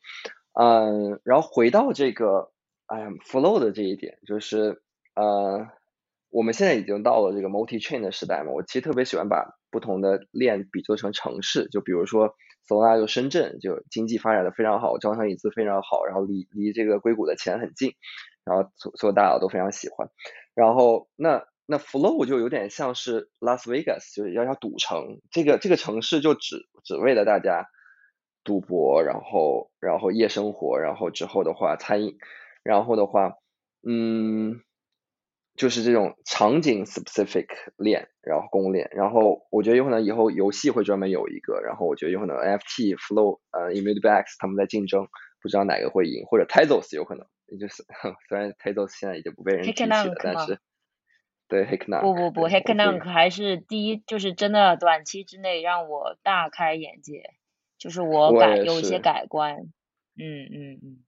[0.52, 2.52] 嗯，然后回到这个，
[2.86, 4.82] 哎呀，Flow 的这一点，就是。
[5.18, 5.66] 呃，
[6.30, 8.52] 我们现在已经到了这个 multi chain 的时代嘛。
[8.52, 12.36] 我其实特别喜欢把不同的链比作成城市，就比如说
[12.68, 17.94] Solana 深圳，就经济发展的非常好，招商引资非常好，然后离离这个硅谷的钱很近，
[18.44, 20.08] 然后所所有大佬都非常喜欢。
[20.54, 27.66] 然后那那 Flow 就有点像是 Las Vegas，就是要要赌城，这个这个城市就只只为了大家
[28.42, 32.16] 赌博，然后然后夜生活，然后之后的话餐饮，
[32.62, 33.34] 然后的话，
[33.86, 34.62] 嗯。
[35.58, 45.08] 就是这种场景 specific 链，然后公共链，然后我觉得有可能以后游戏会专门有一个，然后我觉得有可能 NFT Flow 呃 Immutable X 他们在竞争，
[45.42, 47.82] 不知道哪个会赢，或者 Tezos 有可能，也就是
[48.28, 50.60] 虽然 Tezos 现在已经不被人提起了，但是
[51.48, 57.30] 对 h i c k n a 不不不 h i c k n a 还是第一，就是真的短期之内让我大开眼界，
[57.78, 59.56] 就是我改有一些改观，
[60.16, 61.04] 嗯嗯嗯。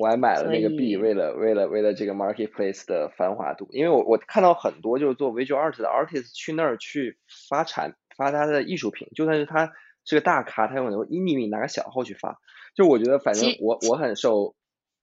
[0.00, 7.16] 我还买了那个币，为了为了为了这个 marketplace 的繁华度，因为我我看到很多就是做 visual art 的 artist 去那儿去
[7.48, 9.72] 发产发他的艺术品，就算是他
[10.04, 12.40] 是个大咖，他有可能匿名拿个小号去发。
[12.74, 14.56] 就我觉得反正我我很受，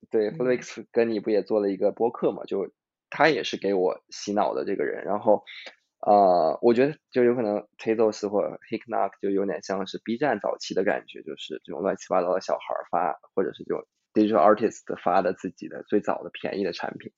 [0.10, 2.70] 对 Felix 跟你不也做了一个播客嘛，就
[3.12, 5.06] 他也是给我洗脑的这个人。
[5.06, 5.44] 然后
[6.00, 13.86] 呃，我觉得就有可能 Tazos 或 Hiknock 就有点像是 B 站早期的感觉，就是这种乱七八糟的小孩发，或者是这种。
[14.14, 17.14] digital artist 发的自己的最早的便宜的产品，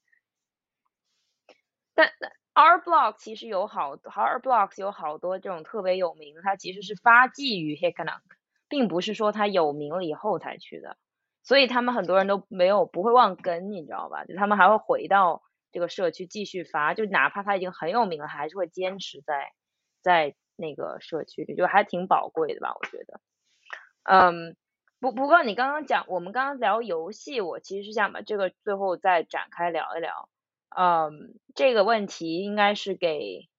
[1.95, 2.07] 但
[2.53, 8.38] R Block 其实有好，R Blocks 有好多这种特别有名的，它其实是发迹于 h i k n o k
[8.70, 10.95] 并不是说它有名了以后才去的，
[11.41, 14.26] 所以他们很多人都没有不会忘根，你知道吧？
[14.26, 15.41] 就他们还会回到
[15.73, 19.51] 这个社区继续发，就哪怕他已经很有名了，还是会坚持在
[20.01, 22.73] 在那个社区里，就还挺宝贵的吧？
[22.79, 23.19] 我觉得，
[24.03, 24.55] 嗯。
[24.99, 30.29] 不不过你刚刚讲，我们刚刚聊游戏，我其实是想把这个最后再展开聊一聊。
[30.69, 33.49] 嗯，这个问题应该是给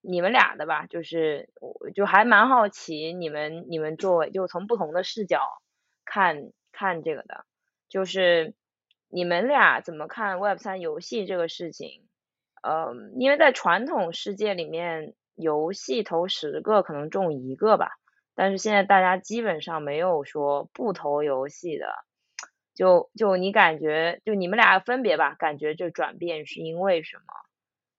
[0.00, 0.86] 你们俩的吧？
[0.86, 5.62] 就是我就还蛮好奇，你们你们作为就从不同的视角
[6.04, 7.44] 看看这个的，
[7.88, 8.54] 就是
[9.10, 12.06] 你们俩怎么看 Web 三游戏这个事情？
[12.62, 17.92] 嗯，因为在传统世界里面，游戏投十个可能中一个吧，
[18.34, 21.86] 但是现在大家基本上没有说不投游戏的。
[22.72, 27.24] 就就你感觉，就你们俩分别吧，感觉这转变是因为什么？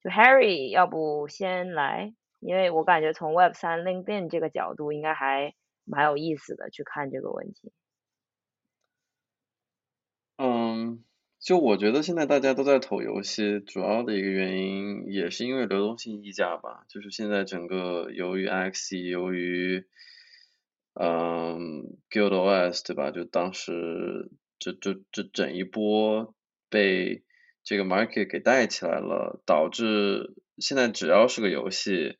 [0.01, 7.71] 就 Harry，要不先来，因为我感觉从 Web 三 LinkedIn 这个角度，应该还蛮有意思的去看这个问题。
[10.41, 11.03] 嗯，
[11.39, 19.85] 就我觉得现在大家都在投游戏，主要的一个原因也是因为流动性溢价吧，就是现在整个由于 X，由于
[20.95, 23.11] 嗯 Guild OS 对吧？
[23.11, 24.31] 就当时。
[24.63, 26.35] 这这这整一波
[26.69, 27.23] 被
[27.63, 32.19] 这个 market 给带起来了，导致现在只要是个游戏，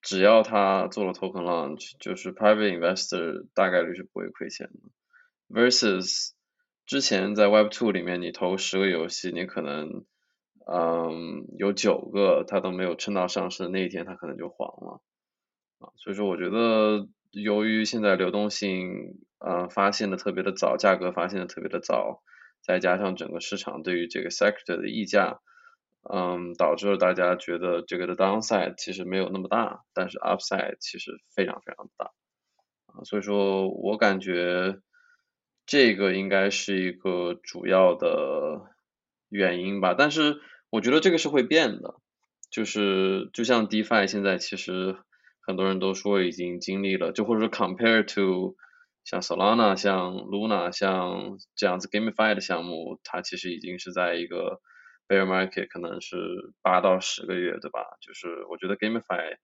[0.00, 4.78] 只要他做了 token launch，就是 private investor 大概率是不会亏钱的。
[5.48, 6.34] versus
[6.86, 10.04] 之前在 Web Two 里面，你投十个游戏，你可能
[10.66, 15.02] 嗯有九个它都没有撑到上市的那一天，它可能就黄了
[15.80, 15.92] 啊。
[15.96, 19.18] 所以说，我觉得由于现在流动性。
[19.38, 22.22] 呃，发现的特别的早，价格发现的特别的早，
[22.62, 25.40] 再加上整个市场对于这个 sector 的溢价，
[26.10, 32.12] 嗯，导致了大家觉得这个的 downside 其实没有那么大，但是 upside 其实非常非常大，
[32.86, 34.78] 啊，所以说我感觉
[35.66, 38.70] 这个应该是一个主要的
[39.28, 40.40] 原因吧，但是
[40.70, 41.96] 我觉得这个是会变的，
[42.50, 44.96] 就是就像 DeFi 现在其实
[45.40, 48.56] 很多人都说已经经历了，就或者说 compare to
[49.04, 54.60] 像 Solana、像 Luna、像这样子 GameFi 的项目，它其实已经是在一个
[55.08, 56.16] bear market，可能是
[56.62, 57.80] 八到十个月，对吧？
[58.00, 59.36] 就是我觉得 GameFi，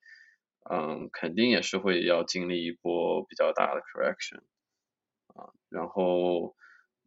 [0.71, 4.41] 嗯，肯定也是会要经历一波比较大的 correction，
[5.35, 6.55] 啊，然后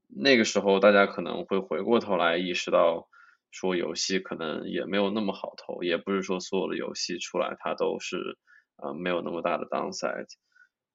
[0.07, 3.07] 那个时候大家可能会回过头来意识到，
[3.51, 8.37] 说游戏可能也没有那么好投，也不是说所有的游戏出来它都是
[8.75, 10.27] 啊没有那么大的 downside。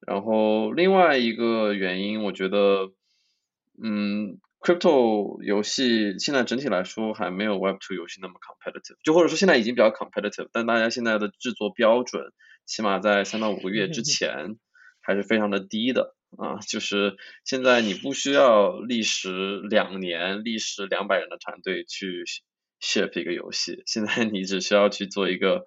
[0.06, 2.90] 然后另外一个原因，我觉得，
[3.82, 12.32] 嗯，crypto 游戏现在整体来说还没有 Web2 游戏那么 competitive，就或者说现在已经比较 competitive，但大家现在的制作标准，
[12.64, 14.56] 起码在三到五个月之前
[15.02, 22.24] 还是非常的低的啊，就是现在你不需要历时两年、历时两百人的团队去
[22.80, 25.64] ship 一个游戏，现在你只需要去做一个。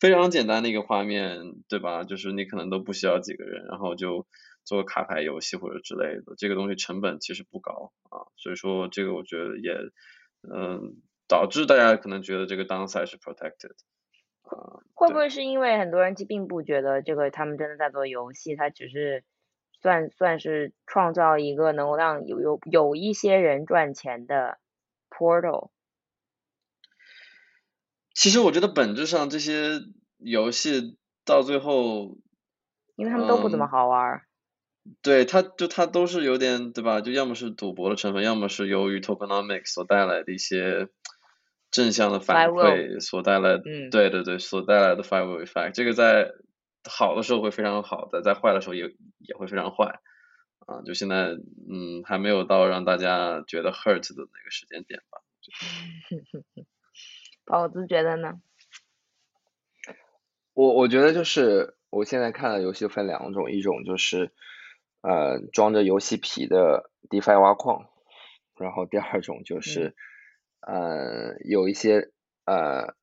[0.00, 2.04] 非常简单的一个画面，对吧？
[2.04, 4.26] 就是你可能都不需要几个人，然后就
[4.64, 9.74] 做卡牌游戏或者之类的，这个东西成本其实不高啊，所以说这个我觉得也，
[10.50, 10.96] 嗯，
[11.28, 13.72] 导致大家可能觉得这个 downside 是 protected
[14.40, 14.80] 啊。
[14.94, 19.22] 会不会是因为很多人并不觉得这个他们真的在做游戏，他只是
[19.82, 24.58] 算算是创造一个能够让有有有一些人赚钱的
[25.10, 25.70] portal？
[28.14, 29.80] 其实我觉得本质上这些
[30.18, 32.18] 游戏到最后，
[32.96, 34.22] 因为他们都不怎么好玩。
[35.02, 37.00] 对，它就它都是有点对吧？
[37.00, 40.88] 就要么是赌博的成分，要么是由于 tokenomics 所带来的一些
[41.70, 43.60] 正向的反馈所带来。
[43.64, 43.90] 嗯。
[43.90, 46.32] 对对对，所带来的 f i v e effect，这个在
[46.84, 48.84] 好的时候会非常好的，在坏的时候也
[49.18, 50.00] 也会非常坏。
[50.66, 51.30] 啊，就现在
[51.68, 55.20] 嗯，还没有到让大家觉得 hurt 的那个时间点吧。
[57.44, 58.40] 宝子觉得呢？
[60.52, 64.32] 我我觉得就是我现在看的游戏分两种，一种就是
[65.00, 67.88] 呃装着游戏皮的 DeFi 挖矿，
[68.56, 69.96] 然后第二种就是
[70.60, 72.12] 呃有一些
[72.44, 72.94] 呃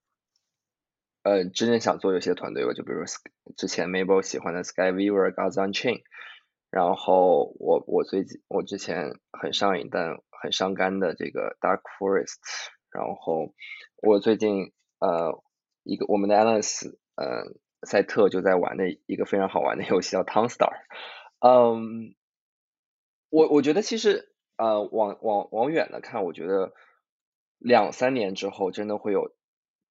[1.28, 3.04] 呃真正想做游戏的团队吧，就比如
[3.58, 6.04] 之前 Mabel 喜欢的 Skyweaver、Gods Unchained，
[6.72, 12.40] 然后我我最近我之前很上瘾但很伤肝的这个 Dark Forest。
[12.90, 13.54] 然后
[14.02, 15.44] 我最近呃
[15.84, 17.44] 一个我们的 Alice 呃
[17.86, 20.72] 赛特就在玩的一个非常好玩的游戏叫 Town Star，
[21.40, 22.16] 嗯，
[23.30, 26.74] 我我觉得其实呃往往往远了看，我觉得
[27.60, 29.36] 两三年之后真的会有，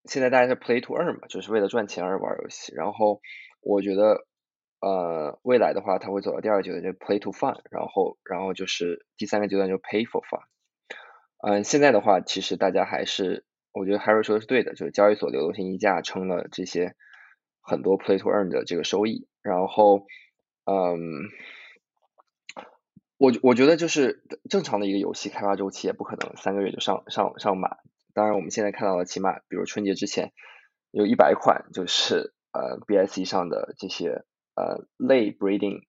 [0.06, 3.20] 现在大家是 Play to Earn 嘛，就是为了赚钱而玩游戏，然后
[3.60, 4.26] 我觉得
[4.80, 10.42] 呃未来的话，它会走到第二个阶段，就 Play to Fun，然后然后就是第三个阶段就 Pay for Fun。
[11.38, 16.94] 嗯，现在的话，其实大家还是，我觉得 Harry 说的是对的，就是交易所流动性溢价撑了这些
[17.60, 19.28] 很多 Play to Earn 的这个收益。
[19.42, 20.06] 然后，
[20.64, 21.28] 嗯，
[23.18, 27.78] 我我觉得就是正常的一个游戏开发周期也不可能三个月就上上上满。
[28.16, 30.32] 当然，我们现在看到的起码，比如春节之前
[30.90, 34.24] 有一百款就是呃 BSC 上的这些
[34.55, 35.82] 呃类 Breeding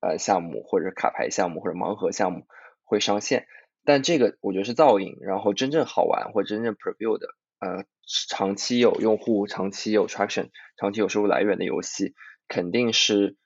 [0.00, 2.46] 呃项目或者卡牌项目或者盲盒项目
[2.84, 3.46] 会上线。
[3.84, 7.28] 但这个我觉得是噪音，然后真正好玩或真正 preview 的，
[7.60, 7.84] 呃
[8.28, 10.48] 长期有用户、长期有 traction、
[10.78, 12.14] 长期有收入来源的游戏，
[12.48, 13.36] 肯定是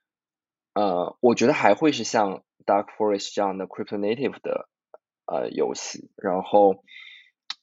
[0.75, 4.69] 呃，我觉得还会是像 Dark Forest 这样的 crypto native 的
[5.27, 6.13] 呃游戏。
[6.17, 6.85] 然后，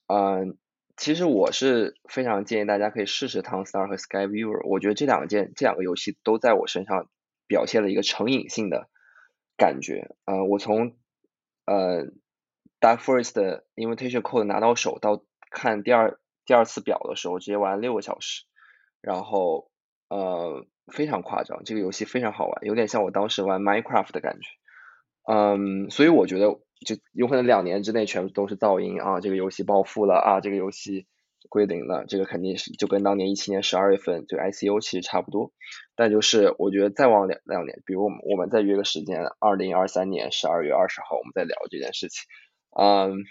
[0.08, 0.58] 嗯，
[0.96, 4.66] 其实我是非常建议大家可以试试 Town Star 和 Sky Viewer。
[4.66, 7.08] 我觉得这两件这两个游戏都在我身上
[7.46, 8.88] 表现了一个成瘾性的
[9.56, 10.14] 感觉。
[10.24, 10.96] 呃，我从
[11.66, 12.06] 呃。
[12.78, 18.44] Dark Forest 的 Invitation Code 拿到手到看第二第二次表的时候，直接玩了六个小时，
[19.00, 19.70] 然后
[20.10, 24.46] 呃非常夸张，这个游戏非常好玩，有点像我当时玩 Minecraft 的感觉，
[25.28, 26.46] 嗯，所以我觉得
[26.86, 31.06] 就有可能两年之内全部都是噪音啊，这个游戏暴富了啊，这个游戏
[31.48, 35.52] 归零了，这个肯定是就跟当年一七年十二月份就 ICO 其实差不多，
[35.96, 42.22] 但就是我觉得再往两两年，比如我们我们再约个时间，二零二三年十二月二十号，我们再聊这件事情。
[42.78, 43.24] 嗯，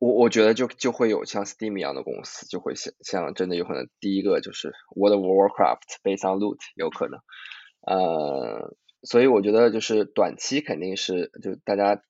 [0.00, 7.20] 我我觉得就就会有像 Steam 一样的公司，就会像像真的有可能第一个就是 World of Warcraft based on loot 有可能，
[7.86, 8.74] 呃，
[9.04, 12.02] 所以我觉得就是短期肯定是就大家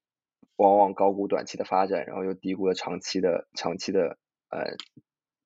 [0.56, 4.18] 往往高估短期的发展，然后又低估了长期的长期的
[4.50, 4.76] 呃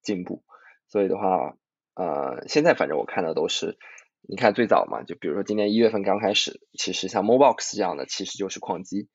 [0.02, 0.44] 进步，
[0.88, 1.56] 所以的话
[1.94, 3.78] 呃现在反正我看到都是，
[4.28, 9.08] 你看最早嘛，就比如说今年一月份刚开始，其实像 Mobox 这样的其实就是矿机。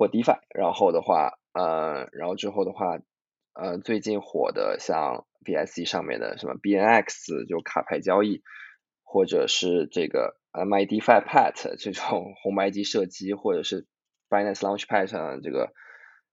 [0.00, 3.00] 或 DeFi，然后的话，呃，然后之后的话，
[3.52, 8.44] 呃，最近火的像 BSC 上面的什么 BNX 就卡牌交易，
[9.02, 13.86] 或者是这个呃 MyDeFiPad 这种红白机射击，或者是
[14.28, 15.72] Binance Launchpad 上这个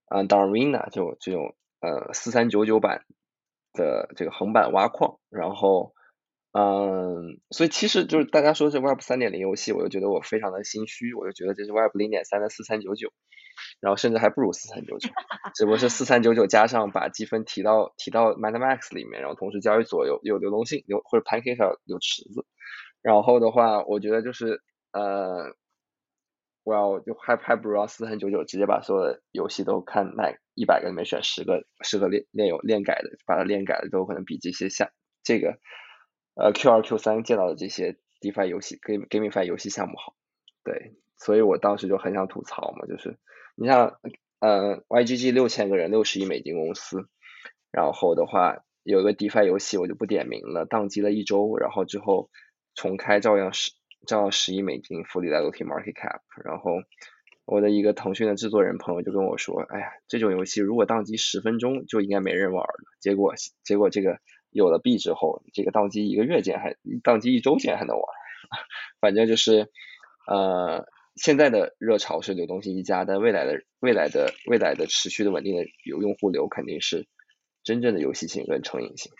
[0.10, 3.06] 呃 Darwina 就这种呃四三九九版
[3.74, 5.94] 的这个横版挖矿，然后。
[6.58, 13.12] 嗯，所以其实就是大家说这 Web 三点零游戏，我就觉得我非常的心虚，我就觉得这是 Web 零点三的四三九九，
[13.82, 15.10] 然后甚至还不如四三九九，
[15.54, 22.46] 只不过是四三九九加上把积分提到提到 MetaMax 里面，然后同时交易所有有流动性，有或者 Pancake 上有池子，
[23.06, 25.54] 然后的话，我觉得就是呃，
[26.64, 34.90] 我要就还还不如四三九九直接把所有的游戏都看那一百个里面选十个适合练练有练改的，把它练改的都可能比这些像
[35.22, 35.60] 这个。
[36.34, 40.16] 呃，Q 二 Q 三见到的这些 DeFi 游戏，Game GameFi 游戏项目好，
[40.64, 43.20] 对，所以我当时就很想吐槽嘛，就是
[43.56, 44.00] 你像
[44.40, 47.08] 呃 YGG 六千个人，六十亿美金公司，
[47.72, 52.32] 然后的话有一个 DeFi 游戏我就不点名了，宕机了一周，然后之后
[52.76, 53.72] 重开照样十
[54.06, 56.72] 照样十亿美金，f u l l y l o t Market Cap，然后
[57.46, 63.34] 我的一个腾讯的制作人朋友就跟我说，哎呀，这种游戏如果宕机十分钟就应该没人玩了，结果
[63.64, 64.20] 结果这个。
[64.52, 68.06] 有了币之后，这个宕机一个月间还宕机一周间还能玩，
[69.02, 69.70] 反正就是
[70.28, 70.88] 呃
[71.18, 77.06] 现在的热潮是流动性一家，但未来的未来的未来的持续的稳定的有用户流肯定是
[77.66, 79.12] 真正的游戏性跟成瘾性。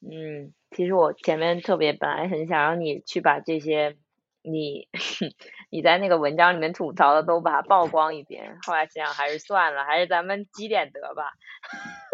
[0.00, 3.96] 嗯，其实我前面特别本来很想让你去把这些
[4.42, 4.88] 你
[5.70, 11.32] 你在那个文章里面吐槽的都把它曝光一遍，后来想想还是算了，还是咱们积点德吧。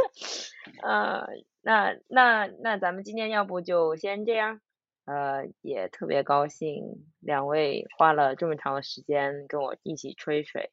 [0.84, 1.26] 呃，
[1.62, 4.60] 那那那咱们今天要不就先这样，
[5.06, 6.84] 呃，也特别高兴
[7.20, 10.70] 两位花了这么长的时间跟我一起吹水，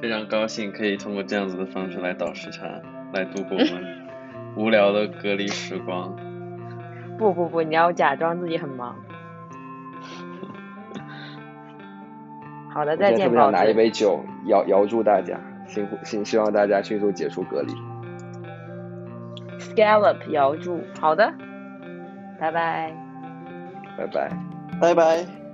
[0.00, 2.66] 非常高兴可以通过这样子的方式来倒时差，
[3.12, 4.05] 来度过我们
[4.56, 6.16] 无聊的隔离时光。
[7.18, 8.96] 不不不，你要假装自己很忙。
[12.72, 13.52] 好的，再见，宝子。
[13.52, 15.38] 拿一杯酒，摇摇住大家。
[15.66, 17.72] 辛苦，希希望大家迅速解除隔离。
[19.58, 21.32] Scallop 摇住，好的，
[22.38, 22.92] 拜拜，
[23.98, 24.30] 拜拜，
[24.80, 25.45] 拜拜。